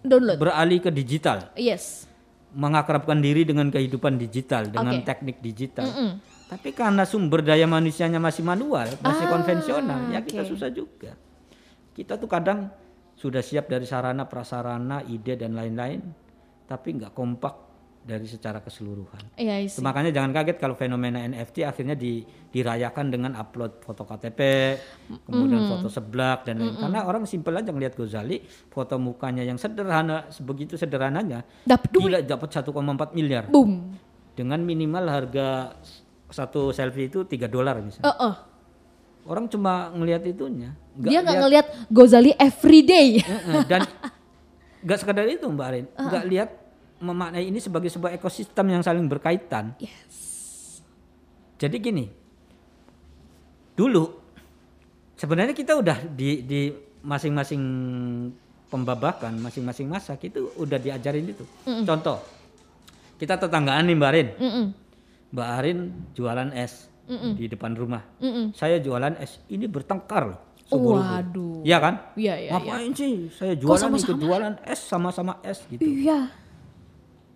Download. 0.00 0.36
beralih 0.36 0.80
ke 0.80 0.90
digital. 0.90 1.52
Yes. 1.54 2.08
mengakrabkan 2.54 3.18
diri 3.18 3.42
dengan 3.42 3.66
kehidupan 3.66 4.14
digital 4.14 4.70
dengan 4.70 4.94
Oke. 4.94 5.02
teknik 5.02 5.42
digital. 5.42 5.90
Mm-mm. 5.90 6.22
Tapi 6.46 6.70
karena 6.70 7.02
sumber 7.02 7.42
daya 7.42 7.66
manusianya 7.66 8.22
masih 8.22 8.46
manual, 8.46 8.94
masih 9.02 9.26
Ah, 9.26 9.30
konvensional, 9.34 10.14
ya 10.14 10.22
kita 10.22 10.46
oke. 10.46 10.54
susah 10.54 10.70
juga. 10.70 11.18
Kita 11.94 12.18
tuh 12.18 12.26
kadang 12.26 12.66
sudah 13.14 13.40
siap 13.40 13.70
dari 13.70 13.86
sarana 13.86 14.26
prasarana, 14.26 15.00
ide 15.06 15.38
dan 15.38 15.54
lain-lain, 15.54 16.02
tapi 16.66 16.98
nggak 16.98 17.14
kompak 17.14 17.54
dari 18.04 18.28
secara 18.28 18.60
keseluruhan. 18.60 19.32
Iya, 19.40 19.64
Itu 19.64 19.80
isi. 19.80 19.80
Makanya 19.80 20.12
jangan 20.12 20.36
kaget 20.36 20.60
kalau 20.60 20.76
fenomena 20.76 21.24
NFT 21.24 21.64
akhirnya 21.64 21.96
di- 21.96 22.20
dirayakan 22.52 23.06
dengan 23.08 23.32
upload 23.32 23.80
foto 23.80 24.04
KTP, 24.04 24.40
kemudian 25.24 25.64
foto 25.72 25.88
seblak 25.88 26.44
dan 26.44 26.60
lain. 26.60 26.76
Karena 26.76 27.08
orang 27.08 27.24
simpel 27.24 27.56
aja 27.56 27.72
ngelihat 27.72 27.96
Gozali, 27.96 28.44
foto 28.68 29.00
mukanya 29.00 29.40
yang 29.40 29.56
sederhana, 29.56 30.28
sebegitu 30.28 30.76
sederhananya, 30.76 31.48
Dapat 31.64 31.88
gila 31.96 32.20
dapat 32.20 32.48
1,4 32.52 33.16
miliar 33.16 33.48
Boom. 33.48 33.96
dengan 34.36 34.60
minimal 34.60 35.04
harga 35.08 35.72
satu 36.28 36.76
selfie 36.76 37.08
itu 37.08 37.24
3 37.24 37.48
dolar 37.48 37.80
misalnya. 37.80 38.10
Oh, 38.10 38.28
oh. 38.28 38.34
Orang 39.24 39.48
cuma 39.48 39.88
ngelihat 39.90 40.22
itunya. 40.22 40.76
nggak 40.94 41.08
Dia 41.08 41.18
nggak 41.18 41.32
lihat- 41.32 41.42
ngelihat 41.42 41.66
Gozali 41.88 42.32
everyday. 42.36 43.24
Dan 43.64 43.82
nggak 44.84 44.98
sekedar 44.98 45.24
itu 45.24 45.44
Mbak 45.44 45.66
Arin, 45.66 45.86
nggak 45.90 46.24
lihat 46.28 46.50
memaknai 47.00 47.44
ini 47.44 47.58
sebagai 47.58 47.88
sebuah 47.88 48.12
ekosistem 48.12 48.68
yang 48.68 48.80
saling 48.80 49.04
berkaitan. 49.04 49.72
yes. 49.76 50.80
Jadi 51.56 51.76
gini, 51.78 52.04
dulu 53.72 54.04
sebenarnya 55.14 55.52
kita 55.52 55.74
udah 55.74 55.98
di 56.04 56.42
di 56.42 56.60
masing-masing 57.00 57.62
pembabakan, 58.66 59.38
masing-masing 59.38 59.86
masa 59.86 60.16
itu 60.16 60.52
udah 60.54 60.76
diajarin 60.76 61.26
itu. 61.26 61.44
Contoh, 61.84 62.20
kita 63.16 63.36
tetanggaan 63.36 63.86
nih 63.86 63.96
Mbak 63.96 64.10
Arin, 64.10 64.28
Mm-mm. 64.36 64.66
Mbak 65.30 65.48
Arin 65.54 65.78
jualan 66.12 66.50
es 66.52 66.88
di 67.08 67.44
depan 67.52 67.76
rumah, 67.76 68.00
Mm-mm. 68.16 68.56
saya 68.56 68.80
jualan 68.80 69.20
es, 69.20 69.44
ini 69.52 69.68
bertengkar 69.68 70.24
loh. 70.24 70.40
Waduh. 70.72 71.60
Iya 71.60 71.76
kan? 71.76 71.94
Iya, 72.16 72.34
iya, 72.40 72.48
iya. 72.48 72.50
Ngapain 72.56 72.92
sih 72.96 73.28
saya 73.28 73.52
jualan 73.52 73.76
sama-sama? 73.76 74.00
ikut 74.00 74.16
jualan 74.16 74.54
es 74.64 74.80
sama-sama 74.80 75.32
es 75.44 75.60
gitu. 75.68 75.84
Iya. 75.84 76.32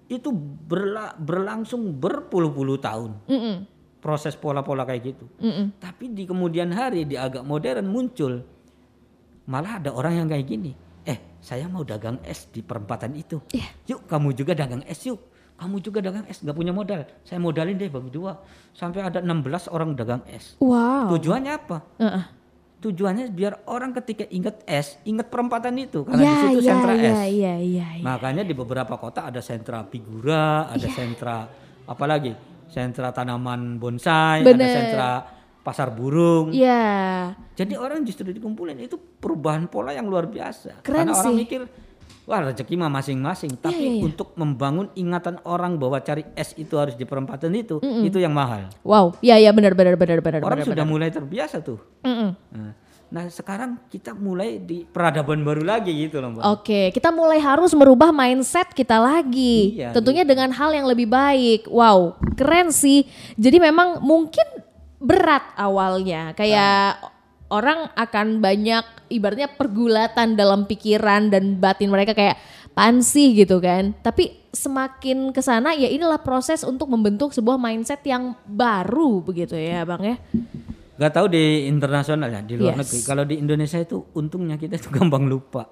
Itu 0.08 0.32
berla- 0.32 1.12
berlangsung 1.20 2.00
berpuluh-puluh 2.00 2.80
tahun 2.80 3.20
Mm-mm. 3.28 3.56
proses 4.00 4.32
pola-pola 4.32 4.88
kayak 4.88 5.02
gitu. 5.04 5.28
Mm-mm. 5.44 5.76
Tapi 5.76 6.16
di 6.16 6.25
kemudian 6.25 6.72
hari 6.72 7.04
di 7.04 7.20
agak 7.20 7.44
modern 7.44 7.84
muncul 7.84 8.40
malah 9.44 9.76
ada 9.76 9.92
orang 9.92 10.25
yang 10.25 10.28
kayak 10.32 10.48
gini. 10.48 10.72
Eh, 11.04 11.40
saya 11.44 11.68
mau 11.68 11.84
dagang 11.84 12.25
es 12.25 12.48
di 12.48 12.64
perempatan 12.64 13.12
itu. 13.12 13.44
Iya. 13.52 13.68
Yuk, 13.92 14.08
kamu 14.08 14.32
juga 14.32 14.56
dagang 14.56 14.80
es 14.88 15.04
yuk. 15.04 15.20
Kamu 15.58 15.82
juga 15.82 15.98
dagang 15.98 16.22
es, 16.30 16.38
nggak 16.38 16.54
punya 16.54 16.70
modal. 16.70 17.02
Saya 17.26 17.42
modalin 17.42 17.74
deh 17.74 17.90
bagi 17.90 18.14
dua. 18.14 18.38
Sampai 18.70 19.02
ada 19.02 19.18
16 19.18 19.66
orang 19.68 19.90
dagang 19.92 20.22
es. 20.30 20.54
Wow. 20.62 21.10
Tujuannya 21.18 21.52
apa? 21.52 21.82
Heeh. 21.98 22.24
Tujuannya 22.78 23.34
biar 23.34 23.66
orang 23.66 23.90
ketika 23.90 24.22
ingat 24.30 24.62
es, 24.62 25.02
ingat 25.02 25.26
perempatan 25.26 25.74
itu 25.74 26.06
karena 26.06 26.22
Ya, 26.22 26.30
di 26.30 26.38
situ 26.46 26.58
ya, 26.62 26.70
sentra 26.70 26.92
ya, 26.94 27.10
es. 27.10 27.18
ya, 27.34 27.54
ya, 27.58 27.88
ya. 27.90 28.04
Makanya 28.06 28.46
di 28.46 28.54
beberapa 28.54 28.94
kota 28.94 29.26
ada 29.26 29.42
sentra 29.42 29.82
figura, 29.82 30.70
ada 30.70 30.78
Iya. 30.78 30.94
sentra 30.94 31.50
apa 31.82 32.04
lagi? 32.06 32.30
Sentra 32.70 33.10
tanaman 33.10 33.82
bonsai, 33.82 34.46
ada 34.46 34.54
Bener. 34.54 34.70
sentra 34.70 35.10
pasar 35.58 35.90
burung. 35.90 36.54
Iya. 36.54 37.34
Jadi 37.58 37.74
orang 37.74 38.06
justru 38.06 38.30
dikumpulin 38.30 38.78
itu 38.78 38.94
perubahan 38.94 39.66
pola 39.66 39.90
yang 39.90 40.06
luar 40.06 40.30
biasa. 40.30 40.78
Keren 40.80 41.10
Karena 41.10 41.18
orang 41.18 41.34
sih. 41.34 41.40
mikir 41.42 41.62
wah 42.28 42.44
rezeki 42.44 42.76
mah 42.76 42.92
masing-masing, 42.92 43.56
tapi 43.56 43.80
iya, 43.80 43.92
iya. 43.97 44.02
untuk 44.04 44.37
membangun 44.37 44.92
ingatan 44.92 45.40
orang 45.49 45.80
bahwa 45.80 45.97
cari 46.04 46.28
es 46.37 46.52
itu 46.61 46.76
harus 46.76 46.92
di 46.92 47.08
perempatan 47.08 47.49
itu, 47.56 47.80
itu 47.80 48.20
yang 48.20 48.37
mahal. 48.37 48.68
Wow. 48.85 49.16
Ya, 49.25 49.40
ya 49.40 49.49
benar 49.56 49.73
benar 49.73 49.97
benar 49.97 50.20
benar 50.20 50.44
Orang 50.44 50.61
benar. 50.61 50.68
sudah 50.76 50.85
mulai 50.85 51.08
terbiasa 51.08 51.64
tuh. 51.64 51.80
Mm-mm. 52.04 52.37
Nah, 52.52 52.73
Nah 53.08 53.25
sekarang 53.32 53.80
kita 53.88 54.12
mulai 54.12 54.61
di 54.61 54.85
peradaban 54.85 55.40
baru 55.40 55.64
lagi 55.64 55.97
gitu 55.97 56.20
loh 56.20 56.37
Mbak. 56.37 56.44
Oke, 56.61 56.92
kita 56.92 57.08
mulai 57.08 57.40
harus 57.40 57.73
merubah 57.73 58.12
mindset 58.12 58.68
kita 58.76 59.00
lagi. 59.00 59.80
Iya, 59.80 59.97
Tentunya 59.97 60.28
dengan 60.28 60.52
hal 60.52 60.76
yang 60.76 60.85
lebih 60.85 61.08
baik. 61.08 61.73
Wow, 61.73 62.20
keren 62.37 62.68
sih. 62.68 63.08
Jadi 63.40 63.64
memang 63.64 64.04
mungkin 64.04 64.44
berat 65.00 65.40
awalnya. 65.56 66.37
Kayak 66.37 67.00
orang 67.48 67.88
akan 67.96 68.40
banyak 68.40 68.84
ibaratnya 69.08 69.48
pergulatan 69.48 70.36
dalam 70.36 70.68
pikiran 70.68 71.32
dan 71.32 71.56
batin 71.56 71.88
mereka 71.88 72.12
kayak 72.12 72.36
pansi 72.72 73.34
gitu 73.34 73.58
kan. 73.58 73.96
Tapi 73.98 74.48
semakin 74.52 75.32
ke 75.32 75.40
sana 75.40 75.72
ya 75.74 75.88
inilah 75.88 76.20
proses 76.20 76.62
untuk 76.62 76.88
membentuk 76.88 77.32
sebuah 77.32 77.56
mindset 77.56 78.04
yang 78.04 78.36
baru 78.44 79.20
begitu 79.24 79.56
ya, 79.56 79.84
Bang 79.84 80.04
ya. 80.04 80.16
Gak 80.98 81.14
tahu 81.14 81.30
di 81.30 81.70
internasional 81.70 82.26
ya 82.26 82.42
di 82.42 82.54
luar 82.58 82.74
Yes. 82.74 82.80
negeri. 82.82 82.98
Kalau 83.06 83.24
di 83.24 83.34
Indonesia 83.38 83.78
itu 83.78 84.02
untungnya 84.12 84.58
kita 84.58 84.76
itu 84.76 84.88
gampang 84.96 85.30
lupa 85.30 85.70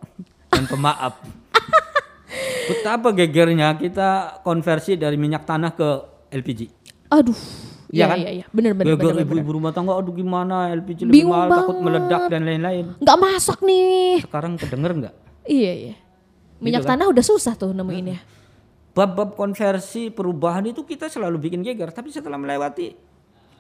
dan 0.49 0.65
pemaaf. 0.65 1.19
Betapa 2.71 3.15
gegernya 3.15 3.79
kita 3.79 4.41
konversi 4.43 4.99
dari 4.99 5.15
minyak 5.15 5.47
tanah 5.47 5.71
ke 5.75 5.89
LPG. 6.31 6.61
Aduh. 7.11 7.66
Iya 7.87 7.95
Iya 7.97 8.05
kan? 8.05 8.17
iya 8.17 8.31
iya, 8.33 8.45
bener 8.49 8.73
bener 8.73 8.95
bener. 8.95 9.13
bener. 9.13 9.25
ibu-ibu 9.25 9.51
rumah 9.55 9.71
tangga, 9.71 9.93
aduh 9.93 10.11
gimana 10.11 10.71
LPG 10.73 11.01
lebih 11.03 11.15
Bingung 11.17 11.33
mahal, 11.33 11.51
takut 11.53 11.75
banget. 11.77 11.87
meledak 11.87 12.23
dan 12.27 12.43
lain-lain. 12.43 12.85
Nggak 12.97 13.17
masak 13.17 13.59
nih. 13.61 14.13
Sekarang 14.21 14.53
kedenger 14.55 14.93
nggak? 14.97 15.15
Iya 15.45 15.73
iya. 15.73 15.95
Minyak 16.57 16.81
Gitu 16.81 16.89
kan? 16.89 16.93
tanah 16.97 17.07
udah 17.09 17.25
susah 17.25 17.55
tuh 17.55 17.71
nemuinnya. 17.71 18.19
Bab-bab 18.91 19.33
konversi 19.33 20.09
perubahan 20.09 20.65
itu 20.65 20.83
kita 20.83 21.07
selalu 21.07 21.37
bikin 21.41 21.61
geger, 21.61 21.91
tapi 21.91 22.09
setelah 22.09 22.35
melewati 22.35 22.97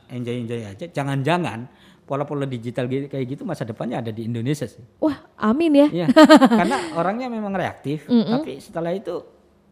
enjoy-enjoy 0.08 0.60
aja. 0.64 0.86
Jangan-jangan 0.86 1.68
pola-pola 2.02 2.44
digital 2.44 2.86
gitu- 2.86 3.06
kayak 3.06 3.26
gitu 3.28 3.42
masa 3.42 3.62
depannya 3.62 4.00
ada 4.00 4.08
di 4.08 4.24
Indonesia 4.24 4.64
sih. 4.64 4.80
Wah, 4.96 5.12
amin 5.36 5.72
ya. 5.76 5.88
Iya, 5.92 6.06
karena 6.60 6.76
orangnya 6.94 7.28
memang 7.28 7.52
reaktif, 7.52 8.06
tapi 8.06 8.58
setelah 8.58 8.90
itu 8.90 9.22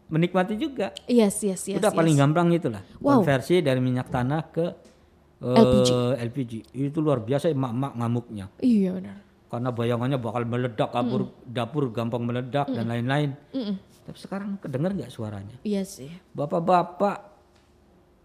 menikmati 0.09 0.55
juga. 0.57 0.93
Yes, 1.09 1.40
yes, 1.45 1.69
yes. 1.69 1.79
Udah 1.81 1.90
yes. 1.93 1.97
paling 1.97 2.14
gampang 2.17 2.49
itulah. 2.53 2.83
Wow. 3.01 3.21
Konversi 3.21 3.61
dari 3.64 3.81
minyak 3.81 4.09
tanah 4.12 4.43
ke 4.53 4.67
eh, 5.40 5.57
LPG. 5.57 5.90
LPG. 6.21 6.53
Itu 6.75 6.99
luar 7.01 7.25
biasa 7.25 7.51
emak-emak 7.51 7.93
ngamuknya. 7.99 8.47
Iya 8.61 8.90
benar. 8.97 9.17
Karena 9.49 9.71
bayangannya 9.71 10.19
bakal 10.19 10.43
meledak, 10.51 10.90
dapur 10.90 11.23
dapur 11.47 11.85
gampang 11.95 12.23
meledak 12.27 12.67
dan 12.75 12.90
lain-lain. 12.90 13.38
Mm-mm. 13.55 13.77
Tapi 14.05 14.19
sekarang 14.19 14.59
kedenger 14.59 14.93
nggak 14.99 15.12
suaranya? 15.14 15.57
Iya 15.62 15.87
sih. 15.87 16.11
Bapak-bapak 16.35 17.33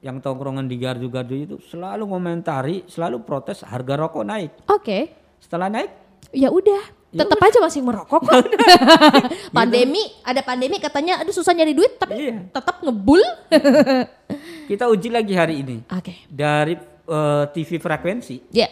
yang 0.02 0.24
tongkrongan 0.24 0.66
di 0.66 0.80
gardu-gardu 0.80 1.36
itu 1.36 1.56
selalu 1.62 2.08
komentari, 2.08 2.88
selalu 2.88 3.24
protes 3.24 3.62
harga 3.68 3.94
rokok 4.00 4.26
naik. 4.26 4.52
Oke. 4.72 5.16
Setelah 5.40 5.72
naik, 5.72 6.10
Ya 6.36 6.54
udah. 6.54 6.99
Ya 7.10 7.26
Tetap 7.26 7.42
aja 7.42 7.58
masih 7.58 7.82
merokok 7.82 8.22
kok. 8.22 8.38
pandemi, 9.58 9.98
ada 10.22 10.46
pandemi 10.46 10.78
katanya 10.78 11.18
aduh 11.18 11.34
susah 11.34 11.52
nyari 11.52 11.74
duit 11.74 11.98
tapi 11.98 12.30
Iya. 12.30 12.54
tetap 12.54 12.86
ngebul. 12.86 13.18
kita 14.70 14.86
uji 14.86 15.10
lagi 15.10 15.34
hari 15.34 15.56
ini 15.60 15.82
Oke. 15.90 16.14
dari 16.28 16.78
eh, 16.78 17.44
TV 17.50 17.70
frekuensi 17.76 18.54
Ya. 18.54 18.70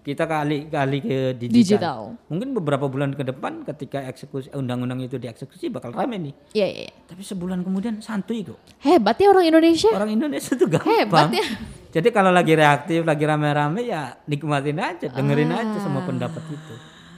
kita 0.00 0.24
kali 0.24 0.72
kali 0.72 0.98
ke 1.00 1.18
digital. 1.36 1.52
Digital. 1.52 2.00
Mungkin 2.26 2.48
beberapa 2.54 2.86
bulan 2.86 3.12
ke 3.12 3.20
depan 3.20 3.60
ketika 3.66 4.00
eksekusi 4.06 4.48
undang-undang 4.54 5.02
itu 5.02 5.18
dieksekusi 5.18 5.68
bakal 5.68 5.92
rame 5.92 6.16
nih. 6.16 6.34
Iya, 6.54 6.66
iya. 6.66 6.82
iya. 6.86 6.92
Tapi 7.04 7.20
sebulan 7.20 7.60
kemudian 7.60 8.00
santuy 8.00 8.40
kok. 8.40 8.56
Hebat 8.80 9.18
ya 9.18 9.28
orang 9.28 9.44
Indonesia. 9.44 9.90
Orang 9.90 10.08
Indonesia 10.08 10.52
tuh 10.54 10.64
gampang. 10.64 10.88
Hebat 10.96 11.28
ya. 11.34 11.46
Jadi 11.92 12.08
kalau 12.08 12.30
lagi 12.30 12.54
reaktif, 12.54 13.02
lagi 13.02 13.24
rame-rame 13.24 13.82
ya 13.82 14.16
nikmatin 14.24 14.78
aja, 14.78 15.06
dengerin 15.10 15.50
Ah. 15.50 15.60
aja 15.60 15.78
semua 15.82 16.00
pendapat 16.00 16.40
itu. 16.46 16.74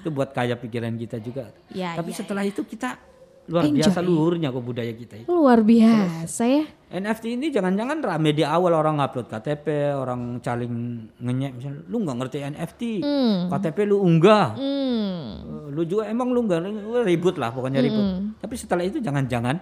Itu 0.09 0.11
buat 0.11 0.33
kaya 0.33 0.57
pikiran 0.57 0.97
kita 0.97 1.21
juga. 1.21 1.53
Ya, 1.69 1.93
Tapi 1.93 2.11
ya, 2.11 2.17
setelah 2.17 2.41
itu 2.43 2.65
kita 2.65 2.97
luar 3.45 3.65
Enjoy. 3.65 3.81
biasa 3.81 4.01
luhurnya 4.01 4.49
kok 4.49 4.61
budaya 4.61 4.93
kita 4.93 5.15
itu. 5.19 5.29
Luar 5.29 5.61
biasa 5.61 6.43
ya. 6.45 6.65
NFT 6.91 7.37
ini 7.37 7.49
jangan-jangan 7.49 8.01
rame 8.01 8.33
di 8.33 8.41
awal 8.41 8.73
orang 8.73 8.97
upload 8.99 9.25
KTP, 9.27 9.93
orang 9.93 10.41
caling 10.41 10.73
ngenyek 11.19 11.53
misalnya, 11.55 11.81
lu 11.85 11.97
nggak 11.99 12.17
ngerti 12.19 12.39
NFT, 12.43 12.83
Hmm. 13.01 13.37
KTP 13.49 13.79
lu 13.85 14.01
unggah, 14.01 14.53
Hmm. 14.53 15.21
Eh, 15.69 15.69
lu 15.69 15.85
juga 15.85 16.09
emang 16.09 16.29
lu 16.29 16.45
nggak 16.45 16.61
ribut 17.05 17.37
lah 17.37 17.49
pokoknya 17.49 17.81
ribut. 17.81 18.37
Tapi 18.37 18.55
setelah 18.55 18.85
itu 18.85 19.01
jangan-jangan 19.01 19.57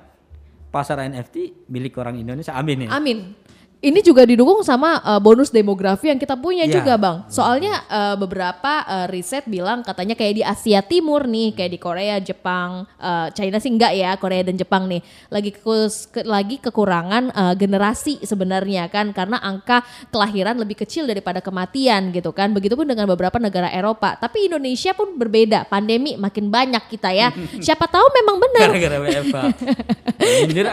pasar 0.68 1.02
NFT 1.02 1.66
milik 1.66 1.94
orang 1.96 2.14
Indonesia, 2.16 2.54
amin 2.54 2.86
ya. 2.86 2.90
Amin. 2.92 3.34
Ini 3.76 4.00
juga 4.00 4.24
didukung 4.24 4.64
sama 4.64 4.98
uh, 4.98 5.20
bonus 5.20 5.52
demografi 5.52 6.08
yang 6.08 6.16
kita 6.16 6.32
punya 6.32 6.64
Iya. 6.64 6.80
juga 6.80 6.96
bang. 6.96 7.16
Soalnya 7.28 7.84
uh, 7.86 8.16
beberapa 8.16 8.82
uh, 8.82 9.06
riset 9.06 9.44
bilang 9.44 9.84
katanya 9.84 10.16
kayak 10.16 10.34
di 10.34 10.42
Asia 10.42 10.80
Timur 10.80 11.28
nih, 11.28 11.52
kayak 11.52 11.70
di 11.70 11.78
Korea, 11.78 12.16
Jepang, 12.16 12.88
uh, 12.96 13.28
China 13.30 13.60
sih 13.60 13.68
enggak 13.68 13.92
ya, 13.92 14.16
Korea 14.16 14.40
dan 14.42 14.56
Jepang 14.56 14.88
nih, 14.88 15.04
lagi 15.28 15.52
kekus- 15.52 16.08
ke- 16.08 16.24
lagi 16.24 16.56
kekurangan 16.56 17.30
uh, 17.30 17.54
generasi 17.54 18.16
sebenarnya 18.20 18.88
kan, 18.88 19.12
karena 19.12 19.38
angka 19.38 19.84
kelahiran 20.08 20.56
lebih 20.56 20.80
kecil 20.80 21.04
daripada 21.04 21.38
kematian 21.38 22.10
gitu 22.10 22.32
kan. 22.32 22.50
Begitupun 22.50 22.88
dengan 22.88 23.04
beberapa 23.06 23.36
negara 23.36 23.68
Eropa. 23.68 24.16
Tapi 24.16 24.48
Indonesia 24.48 24.96
pun 24.96 25.14
berbeda, 25.14 25.62
pandemi 25.64 26.16
makin 26.16 26.48
banyak 26.48 26.80
kita 26.88 27.12
ya. 27.12 27.28
Siapa 27.64 27.84
tahu 27.86 28.08
memang 28.14 28.36
benar 28.40 28.68
Gara-gara 28.72 28.98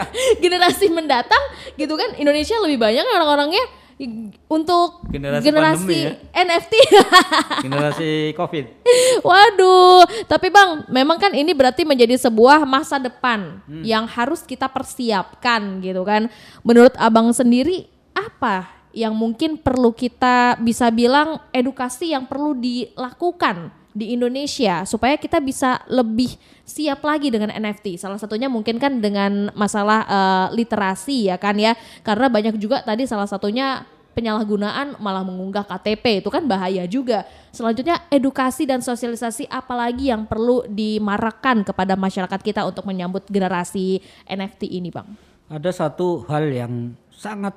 ah. 0.00 0.08
generasi 0.40 0.88
mendatang 0.88 1.44
gitu 1.76 1.94
kan 1.94 2.16
Indonesia 2.16 2.56
lebih 2.58 2.80
banyak 2.80 3.03
orang-orangnya 3.12 3.64
i- 3.96 4.32
untuk 4.46 5.06
Generasi 5.06 5.44
generasi, 5.44 5.78
pandemi 5.78 6.00
ya. 6.02 6.12
NFT. 6.40 6.72
generasi 7.64 8.10
Covid. 8.34 8.64
Waduh, 9.20 10.02
tapi 10.26 10.50
Bang, 10.50 10.84
memang 10.88 11.16
kan 11.16 11.30
ini 11.30 11.54
berarti 11.54 11.82
menjadi 11.82 12.18
sebuah 12.18 12.64
masa 12.64 12.98
depan 12.98 13.62
Hmm. 13.64 13.82
yang 13.82 14.04
harus 14.04 14.42
kita 14.42 14.66
persiapkan 14.66 15.78
gitu 15.80 16.02
kan. 16.02 16.26
Menurut 16.60 16.92
Abang 16.96 17.30
sendiri 17.30 17.86
apa 18.12 18.66
yang 18.94 19.10
mungkin 19.10 19.58
perlu 19.58 19.90
kita 19.90 20.54
bisa 20.58 20.86
bilang 20.90 21.42
edukasi 21.50 22.14
yang 22.14 22.26
perlu 22.26 22.54
dilakukan 22.54 23.74
di 23.94 24.10
Indonesia 24.10 24.82
supaya 24.82 25.14
kita 25.14 25.38
bisa 25.38 25.78
lebih 25.86 26.34
siap 26.66 27.00
lagi 27.06 27.30
dengan 27.30 27.54
NFT. 27.54 27.94
Salah 27.96 28.18
satunya 28.18 28.50
mungkin 28.50 28.82
kan 28.82 28.98
dengan 28.98 29.54
masalah 29.54 30.02
eh, 30.04 30.46
literasi 30.58 31.30
ya 31.30 31.38
kan 31.38 31.54
ya. 31.54 31.78
Karena 32.02 32.26
banyak 32.26 32.58
juga 32.58 32.82
tadi 32.82 33.06
salah 33.06 33.30
satunya 33.30 33.86
penyalahgunaan 34.14 34.98
malah 35.02 35.26
mengunggah 35.26 35.66
KTP 35.66 36.22
itu 36.22 36.30
kan 36.30 36.46
bahaya 36.46 36.86
juga. 36.86 37.26
Selanjutnya 37.50 38.02
edukasi 38.10 38.66
dan 38.66 38.82
sosialisasi 38.82 39.50
apalagi 39.50 40.10
yang 40.10 40.26
perlu 40.26 40.66
dimarakkan 40.70 41.66
kepada 41.66 41.98
masyarakat 41.98 42.40
kita 42.42 42.62
untuk 42.66 42.86
menyambut 42.86 43.26
generasi 43.30 44.02
NFT 44.26 44.70
ini, 44.70 44.90
Bang. 44.94 45.18
Ada 45.50 45.70
satu 45.70 46.24
hal 46.30 46.50
yang 46.50 46.98
sangat 47.14 47.52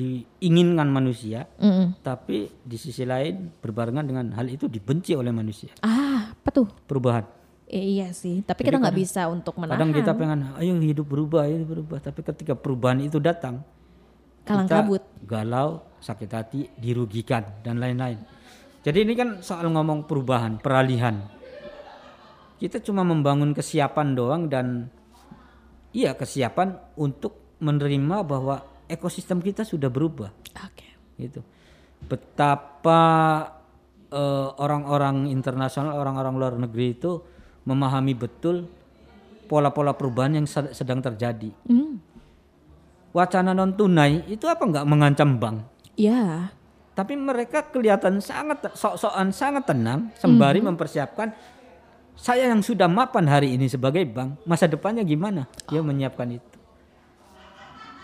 diinginkan 0.00 0.88
manusia, 0.88 1.44
Mm-mm. 1.60 2.00
tapi 2.00 2.48
di 2.64 2.80
sisi 2.80 3.04
lain 3.04 3.52
berbarengan 3.60 4.08
dengan 4.08 4.32
hal 4.32 4.48
itu 4.48 4.64
dibenci 4.64 5.12
oleh 5.12 5.28
manusia. 5.28 5.76
Ah, 5.84 6.32
apa 6.32 6.48
tuh? 6.48 6.64
Perubahan. 6.88 7.28
Eh, 7.70 8.00
iya 8.00 8.10
sih, 8.10 8.42
tapi 8.42 8.66
kita 8.66 8.82
nggak 8.82 8.96
bisa 8.98 9.30
untuk 9.30 9.60
menahan. 9.60 9.78
Kadang 9.78 9.92
kita 9.94 10.10
pengen, 10.16 10.40
ayo 10.58 10.74
hidup 10.80 11.06
berubah, 11.06 11.46
hidup 11.46 11.68
berubah. 11.70 11.98
Tapi 12.02 12.26
ketika 12.26 12.58
perubahan 12.58 12.98
itu 13.04 13.22
datang, 13.22 13.62
kalang 14.42 14.66
kita 14.66 14.82
kabut. 14.82 15.02
galau, 15.22 15.84
sakit 16.02 16.30
hati, 16.34 16.60
dirugikan 16.74 17.62
dan 17.62 17.78
lain-lain. 17.78 18.18
Jadi 18.80 18.98
ini 19.06 19.14
kan 19.14 19.38
soal 19.44 19.70
ngomong 19.70 20.08
perubahan, 20.08 20.58
peralihan. 20.58 21.20
Kita 22.58 22.82
cuma 22.82 23.06
membangun 23.06 23.54
kesiapan 23.54 24.18
doang 24.18 24.42
dan 24.50 24.90
iya 25.94 26.16
kesiapan 26.16 26.74
untuk 26.98 27.54
menerima 27.62 28.26
bahwa 28.26 28.66
ekosistem 28.90 29.38
kita 29.38 29.62
sudah 29.62 29.86
berubah 29.86 30.34
Oke. 30.60 30.88
gitu. 31.16 31.40
Betapa 32.04 33.00
eh, 34.10 34.48
orang-orang 34.58 35.30
internasional, 35.30 35.94
orang-orang 35.94 36.34
luar 36.34 36.54
negeri 36.58 36.92
itu 36.92 37.22
memahami 37.62 38.12
betul 38.12 38.66
pola-pola 39.46 39.94
perubahan 39.94 40.34
yang 40.34 40.46
sed- 40.46 40.74
sedang 40.74 40.98
terjadi. 40.98 41.54
Hmm. 41.64 42.02
Wacana 43.10 43.50
non 43.50 43.74
tunai 43.74 44.22
itu 44.26 44.46
apa 44.46 44.62
nggak 44.62 44.86
mengancam 44.86 45.34
bank? 45.34 45.56
Ya. 45.94 46.50
Tapi 46.94 47.14
mereka 47.14 47.62
kelihatan 47.64 48.18
sangat 48.18 48.70
sok-sokan 48.74 49.30
sangat 49.30 49.66
tenang 49.66 50.10
sembari 50.14 50.58
Mhm. 50.58 50.74
mempersiapkan 50.74 51.30
saya 52.14 52.46
yang 52.46 52.60
sudah 52.60 52.84
mapan 52.84 53.24
hari 53.24 53.56
ini 53.56 53.64
sebagai 53.66 54.04
bank, 54.04 54.42
masa 54.44 54.68
depannya 54.68 55.00
gimana? 55.00 55.48
Dia 55.66 55.80
menyiapkan 55.80 56.28
itu. 56.36 56.49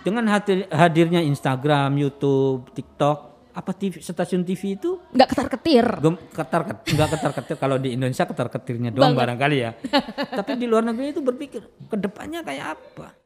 Dengan 0.07 0.23
hadir- 0.31 0.71
hadirnya 0.71 1.19
Instagram, 1.19 1.99
YouTube, 1.99 2.71
TikTok, 2.71 3.19
apa 3.51 3.73
TV, 3.73 3.99
stasiun 3.99 4.45
TV 4.45 4.77
itu 4.77 5.03
Nggak 5.11 5.29
ketar-ketir. 5.29 5.87
gem- 5.99 6.23
ketar 6.31 6.63
ket- 6.63 6.85
nggak 6.87 7.09
ketar 7.11 7.33
ketir 7.35 7.57
kalau 7.57 7.75
di 7.75 7.91
Indonesia 7.91 8.23
ketar 8.23 8.47
ketirnya 8.47 8.93
doang 8.93 9.17
barangkali 9.17 9.57
ya. 9.59 9.75
Tapi 10.39 10.55
di 10.55 10.65
luar 10.65 10.87
negeri 10.87 11.11
itu 11.11 11.19
berpikir 11.19 11.59
ke 11.83 11.97
depannya 11.97 12.45
kayak 12.45 12.79
apa? 12.79 13.17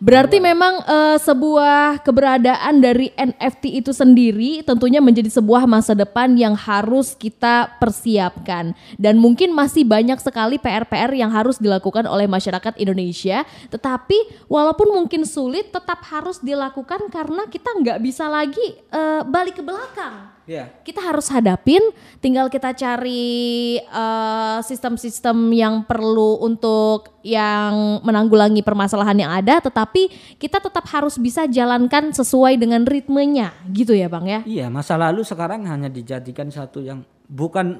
Berarti 0.00 0.40
memang 0.40 0.80
eh, 0.86 1.18
sebuah 1.20 2.00
keberadaan 2.00 2.80
dari 2.80 3.12
NFT 3.12 3.84
itu 3.84 3.92
sendiri 3.92 4.64
tentunya 4.64 5.04
menjadi 5.04 5.28
sebuah 5.28 5.68
masa 5.68 5.92
depan 5.92 6.32
yang 6.38 6.56
harus 6.56 7.12
kita 7.12 7.76
persiapkan. 7.76 8.72
Dan 8.96 9.20
mungkin 9.20 9.52
masih 9.52 9.84
banyak 9.84 10.16
sekali 10.22 10.56
PR-PR 10.56 11.12
yang 11.12 11.28
harus 11.28 11.60
dilakukan 11.60 12.08
oleh 12.08 12.24
masyarakat 12.24 12.78
Indonesia. 12.80 13.44
Tetapi 13.68 14.48
walaupun 14.48 14.94
mungkin 14.94 15.28
sulit, 15.28 15.68
tetap 15.68 16.00
harus 16.08 16.40
dilakukan 16.40 17.12
karena 17.12 17.44
kita 17.52 17.68
nggak 17.76 17.98
bisa 18.00 18.30
lagi 18.32 18.80
eh, 18.88 19.20
balik 19.28 19.60
ke 19.60 19.62
belakang 19.64 20.31
Ya. 20.42 20.74
kita 20.82 20.98
harus 20.98 21.30
hadapin 21.30 21.78
tinggal 22.18 22.50
kita 22.50 22.74
cari 22.74 23.78
eh, 23.78 24.58
sistem-sistem 24.66 25.38
yang 25.54 25.86
perlu 25.86 26.42
untuk 26.42 27.14
yang 27.22 28.02
menanggulangi 28.02 28.58
permasalahan 28.66 29.22
yang 29.22 29.30
ada 29.30 29.62
tetapi 29.62 30.10
kita 30.42 30.58
tetap 30.58 30.82
harus 30.90 31.14
bisa 31.22 31.46
jalankan 31.46 32.10
sesuai 32.10 32.58
dengan 32.58 32.82
ritmenya 32.82 33.54
gitu 33.70 33.94
ya 33.94 34.10
Bang 34.10 34.26
ya 34.26 34.42
Iya, 34.42 34.66
masa 34.66 34.98
lalu 34.98 35.22
sekarang 35.22 35.62
hanya 35.70 35.86
dijadikan 35.86 36.50
satu 36.50 36.82
yang 36.82 37.06
bukan 37.30 37.78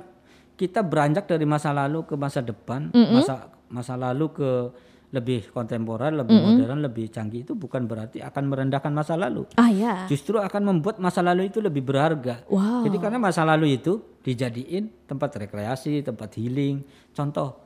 kita 0.55 0.87
beranjak 0.87 1.27
dari 1.27 1.43
masa 1.43 1.75
lalu 1.75 2.07
ke 2.07 2.15
masa 2.15 2.39
depan, 2.39 2.95
masa 2.95 3.51
masa 3.67 3.95
lalu 3.99 4.31
ke 4.31 4.51
lebih 5.13 5.53
kontemporer, 5.53 6.09
lebih 6.11 6.33
modern, 6.35 6.81
lebih 6.81 7.07
canggih 7.07 7.45
itu 7.45 7.53
bukan 7.53 7.85
berarti 7.85 8.19
akan 8.19 8.49
merendahkan 8.49 8.89
masa 8.91 9.13
lalu. 9.13 9.45
ah 9.55 9.69
ya 9.69 10.09
Justru 10.09 10.37
akan 10.37 10.63
membuat 10.67 10.97
masa 10.97 11.21
lalu 11.21 11.47
itu 11.47 11.61
lebih 11.61 11.81
berharga. 11.81 12.41
wow 12.47 12.81
Jadi 12.81 12.97
karena 12.97 13.19
masa 13.19 13.45
lalu 13.45 13.77
itu 13.77 14.01
dijadiin 14.19 14.89
tempat 15.05 15.37
rekreasi, 15.37 16.01
tempat 16.01 16.33
healing. 16.33 16.81
Contoh 17.11 17.61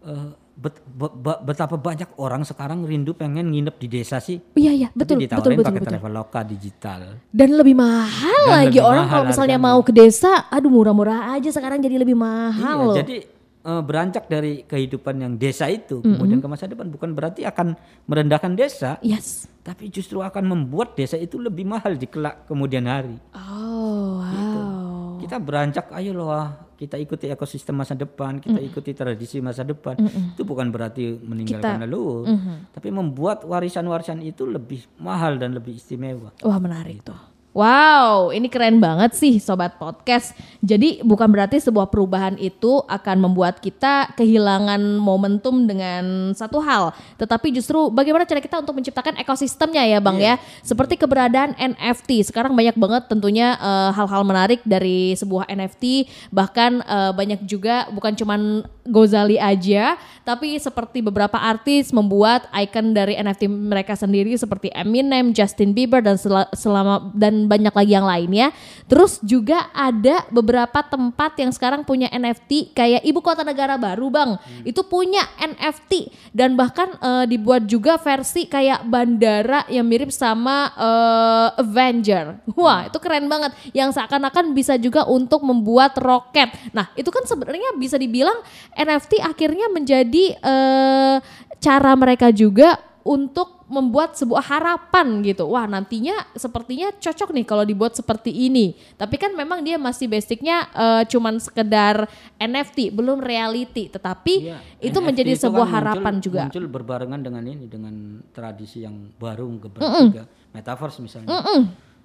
eh, 0.00 0.30
bet- 0.54 0.86
be- 0.86 1.16
be- 1.16 1.40
betapa 1.42 1.74
banyak 1.74 2.14
orang 2.14 2.46
sekarang 2.46 2.84
rindu 2.84 3.10
pengen 3.12 3.50
nginep 3.50 3.74
di 3.74 3.88
desa 3.90 4.16
sih. 4.18 4.38
iya 4.54 4.70
iya 4.70 4.88
betul 4.92 5.18
tapi 5.18 5.26
betul 5.26 5.34
ditawarin 5.34 5.56
betul 5.56 5.66
pakai 5.66 5.80
betul 5.80 5.92
Traveloka 5.92 6.40
digital. 6.46 7.00
dan 7.28 7.50
lebih 7.50 7.74
mahal 7.74 8.42
Dan 8.44 8.54
lagi 8.54 8.68
lebih 8.70 8.84
orang 8.84 9.02
mahal 9.02 9.10
kalau 9.10 9.24
misalnya 9.26 9.56
harganya. 9.56 9.74
mau 9.74 9.80
ke 9.82 9.92
desa 9.92 10.32
aduh 10.46 10.70
murah-murah 10.70 11.34
aja 11.34 11.50
sekarang 11.50 11.80
jadi 11.80 11.96
lebih 11.98 12.14
mahal 12.14 12.78
Iya, 12.78 12.86
loh 12.86 12.96
jadi 12.96 13.16
eh, 13.64 13.82
beranjak 13.82 14.28
dari 14.28 14.62
kehidupan 14.62 15.18
yang 15.18 15.32
desa 15.34 15.66
itu 15.66 15.98
kemudian 15.98 16.38
ke 16.38 16.46
masa 16.46 16.68
depan 16.68 16.92
bukan 16.92 17.16
berarti 17.16 17.42
akan 17.42 17.74
merendahkan 18.04 18.52
desa, 18.54 19.00
yes 19.00 19.48
tapi 19.64 19.88
justru 19.88 20.20
akan 20.20 20.44
membuat 20.44 20.92
desa 20.92 21.16
itu 21.16 21.40
lebih 21.40 21.64
mahal 21.64 21.96
di 21.96 22.04
kelak 22.04 22.44
kemudian 22.44 22.84
hari. 22.84 23.16
oh 23.32 24.20
wow 24.20 25.16
Kita 25.24 25.40
beranjak, 25.40 25.88
ayo 25.96 26.12
loh, 26.12 26.28
kita 26.76 27.00
ikuti 27.00 27.32
ekosistem 27.32 27.80
masa 27.80 27.96
depan, 27.96 28.44
kita 28.44 28.60
ikuti 28.60 28.92
tradisi 28.92 29.40
masa 29.40 29.64
depan. 29.64 29.96
Itu 30.36 30.44
bukan 30.44 30.68
berarti 30.68 31.16
meninggalkan 31.16 31.80
Kita- 31.80 31.84
leluhur, 31.88 32.28
tapi 32.76 32.92
membuat 32.92 33.40
warisan-warisan 33.48 34.20
itu 34.20 34.44
lebih 34.44 34.84
mahal 35.00 35.40
dan 35.40 35.56
lebih 35.56 35.80
istimewa. 35.80 36.36
Wah 36.44 36.60
menarik 36.60 37.00
tuh. 37.00 37.16
Wow, 37.54 38.34
ini 38.34 38.50
keren 38.50 38.82
banget 38.82 39.14
sih 39.14 39.38
sobat 39.38 39.78
podcast. 39.78 40.34
Jadi 40.58 40.98
bukan 41.06 41.30
berarti 41.30 41.62
sebuah 41.62 41.86
perubahan 41.86 42.34
itu 42.34 42.82
akan 42.90 43.30
membuat 43.30 43.62
kita 43.62 44.10
kehilangan 44.18 44.82
momentum 44.98 45.62
dengan 45.62 46.34
satu 46.34 46.58
hal, 46.58 46.90
tetapi 47.14 47.54
justru 47.54 47.94
bagaimana 47.94 48.26
cara 48.26 48.42
kita 48.42 48.58
untuk 48.58 48.74
menciptakan 48.74 49.22
ekosistemnya 49.22 49.86
ya, 49.86 50.02
Bang 50.02 50.18
ya. 50.18 50.34
Seperti 50.66 50.98
keberadaan 50.98 51.54
NFT. 51.54 52.26
Sekarang 52.26 52.58
banyak 52.58 52.74
banget 52.74 53.06
tentunya 53.06 53.54
eh, 53.54 53.90
hal-hal 53.94 54.26
menarik 54.26 54.58
dari 54.66 55.14
sebuah 55.14 55.46
NFT, 55.46 56.10
bahkan 56.34 56.82
eh, 56.82 57.14
banyak 57.14 57.46
juga 57.46 57.86
bukan 57.94 58.18
cuman 58.18 58.66
Gozali 58.84 59.40
aja, 59.40 59.96
tapi 60.28 60.60
seperti 60.60 61.00
beberapa 61.00 61.40
artis 61.40 61.88
membuat 61.88 62.44
icon 62.52 62.92
dari 62.92 63.16
NFT 63.16 63.48
mereka 63.48 63.96
sendiri 63.96 64.36
seperti 64.36 64.68
Eminem, 64.76 65.32
Justin 65.32 65.72
Bieber 65.72 66.04
dan 66.04 66.20
sel- 66.20 66.52
selama 66.52 67.08
dan 67.16 67.43
banyak 67.46 67.74
lagi 67.74 67.92
yang 67.92 68.06
lainnya. 68.06 68.50
Terus 68.84 69.20
juga 69.24 69.72
ada 69.72 70.28
beberapa 70.28 70.84
tempat 70.84 71.40
yang 71.40 71.50
sekarang 71.50 71.82
punya 71.88 72.12
NFT 72.12 72.76
kayak 72.76 73.02
ibu 73.04 73.20
kota 73.24 73.40
negara 73.42 73.80
baru, 73.80 74.12
Bang. 74.12 74.30
Itu 74.62 74.84
punya 74.84 75.24
NFT 75.40 76.12
dan 76.36 76.54
bahkan 76.54 76.92
eh, 77.00 77.24
dibuat 77.28 77.64
juga 77.64 77.96
versi 77.96 78.44
kayak 78.48 78.84
bandara 78.88 79.64
yang 79.72 79.88
mirip 79.88 80.12
sama 80.12 80.70
eh, 80.76 81.62
Avenger. 81.62 82.44
Wah, 82.56 82.88
itu 82.88 82.98
keren 83.00 83.26
banget. 83.26 83.56
Yang 83.72 83.96
seakan-akan 83.96 84.52
bisa 84.52 84.76
juga 84.76 85.08
untuk 85.08 85.40
membuat 85.42 85.96
roket. 85.98 86.52
Nah, 86.76 86.92
itu 86.94 87.08
kan 87.08 87.24
sebenarnya 87.24 87.76
bisa 87.80 87.96
dibilang 87.96 88.36
NFT 88.76 89.24
akhirnya 89.24 89.72
menjadi 89.72 90.24
eh, 90.36 91.16
cara 91.64 91.92
mereka 91.96 92.28
juga 92.28 92.76
untuk 93.04 93.63
membuat 93.74 94.14
sebuah 94.14 94.46
harapan 94.46 95.18
gitu. 95.26 95.50
Wah, 95.50 95.66
nantinya 95.66 96.14
sepertinya 96.32 96.94
cocok 96.94 97.34
nih 97.34 97.42
kalau 97.42 97.66
dibuat 97.66 97.98
seperti 97.98 98.30
ini. 98.30 98.78
Tapi 98.94 99.18
kan 99.18 99.34
memang 99.34 99.66
dia 99.66 99.74
masih 99.74 100.06
basicnya 100.06 100.70
eh, 100.70 101.02
cuman 101.10 101.42
sekedar 101.42 102.06
NFT, 102.38 102.94
belum 102.94 103.18
reality. 103.18 103.90
Tetapi 103.90 104.34
Iya, 104.54 104.58
itu 104.78 104.94
NFT 104.94 105.06
menjadi 105.10 105.32
kan 105.34 105.42
sebuah 105.50 105.66
muncul- 105.66 105.76
harapan 105.82 106.14
juga. 106.22 106.42
Muncul 106.46 106.66
berbarengan 106.70 107.20
dengan 107.20 107.42
ini, 107.42 107.66
dengan 107.66 107.94
tradisi 108.30 108.86
yang 108.86 109.10
baru 109.18 109.50
gebrakan 109.58 110.14
juga, 110.14 110.24
metaverse 110.54 111.02
misalnya. 111.02 111.42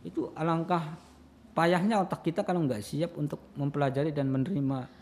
Itu 0.01 0.33
alangkah 0.33 0.97
payahnya 1.53 2.01
otak 2.01 2.23
kita 2.23 2.41
kalau 2.41 2.63
nggak 2.63 2.79
siap 2.79 3.13
untuk 3.19 3.51
mempelajari 3.53 4.09
dan 4.09 4.31
menerima 4.31 4.98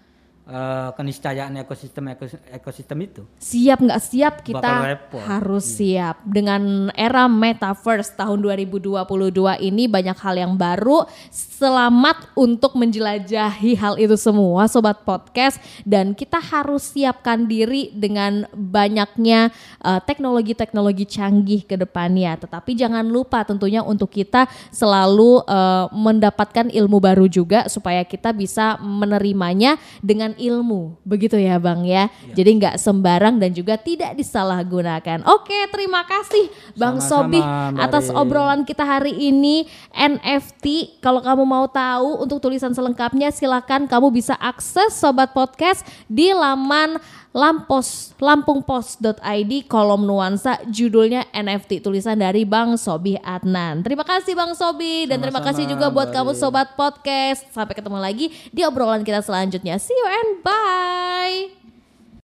eh, 0.47 0.89
keniscayaan 0.95 1.59
ekosistem 1.59 2.15
ekos- 2.15 2.41
ekosistem 2.47 2.97
itu. 3.03 3.21
siap 3.37 3.83
nggak 3.83 4.01
siap 4.01 4.33
kita 4.47 4.97
harus 5.27 5.65
siap. 5.67 6.23
Dengan 6.23 6.87
era 6.95 7.27
metaverse 7.27 8.15
tahun 8.15 8.39
2022 8.39 9.59
ini 9.59 9.91
banyak 9.91 10.15
hal 10.15 10.35
yang 10.39 10.53
baru. 10.55 11.03
Selamat 11.29 12.31
untuk 12.37 12.77
menjelajahi 12.79 13.75
hal 13.75 13.99
itu 13.99 14.15
semua 14.15 14.71
sobat 14.71 15.03
podcast. 15.03 15.59
Dan 15.83 16.15
kita 16.15 16.39
harus 16.39 16.95
siapkan 16.95 17.43
diri 17.43 17.91
dengan 17.91 18.47
banyaknya 18.55 19.51
eh, 19.83 19.99
teknologi-teknologi 20.07 21.03
canggih 21.09 21.67
ke 21.67 21.75
depannya. 21.75 22.39
Tetapi 22.39 22.71
jangan 22.77 23.03
lupa 23.03 23.43
tentunya 23.43 23.83
untuk 23.83 24.13
kita 24.13 24.47
selalu 24.71 25.43
eh, 25.43 25.85
mendapatkan 25.91 26.71
ilmu 26.71 26.97
baru 27.03 27.25
juga 27.27 27.67
supaya 27.67 28.05
kita 28.07 28.31
bisa 28.31 28.79
menerimanya 28.79 29.75
dengan 29.99 30.36
ilmu. 30.37 30.95
Begitu 31.03 31.35
ya 31.41 31.57
Bang 31.57 31.83
ya. 31.83 32.07
Jadi 32.31 32.49
nggak 32.61 32.77
sembarang 32.77 33.41
dan 33.41 33.51
juga 33.51 33.75
tidak 33.75 34.15
disalahgunakan. 34.15 35.25
Oke, 35.25 35.57
terima 35.73 36.05
kasih 36.05 36.47
Bang 36.77 37.01
Sama-sama, 37.01 37.33
Sobi 37.33 37.41
Mbak 37.41 37.83
atas 37.83 38.05
obrolan 38.13 38.61
kita 38.63 38.85
hari 38.85 39.13
ini 39.17 39.65
NFT. 39.91 40.97
Kalau 41.01 41.19
kamu 41.19 41.43
mau 41.43 41.65
tahu 41.67 42.23
untuk 42.23 42.39
tulisan 42.39 42.71
selengkapnya 42.71 43.33
silakan 43.33 43.89
kamu 43.89 44.13
bisa 44.13 44.37
akses 44.37 44.95
Sobat 44.95 45.33
Podcast 45.33 45.83
di 46.07 46.31
laman 46.31 47.01
lampos 47.37 48.17
lampungpos.id 48.17 49.51
kolom 49.69 50.09
nuansa 50.09 50.57
judulnya 50.73 51.29
NFT 51.29 51.85
tulisan 51.85 52.17
dari 52.17 52.49
Bang 52.49 52.81
Sobi 52.81 53.13
Adnan. 53.21 53.85
Terima 53.85 54.01
kasih 54.01 54.33
Bang 54.33 54.57
Sobi 54.57 55.05
dan 55.05 55.21
terima 55.21 55.45
Sama-sama, 55.45 55.53
kasih 55.53 55.65
juga 55.69 55.87
buat 55.93 56.09
kamu. 56.09 56.33
Sobat 56.33 56.73
Podcast. 56.73 57.45
Sampai 57.53 57.77
ketemu 57.77 58.01
lagi 58.01 58.33
di 58.49 58.65
obrolan 58.65 59.05
kita 59.05 59.21
selanjutnya. 59.21 59.77
See 59.77 59.93
you 59.93 60.07
bye. 60.43 61.56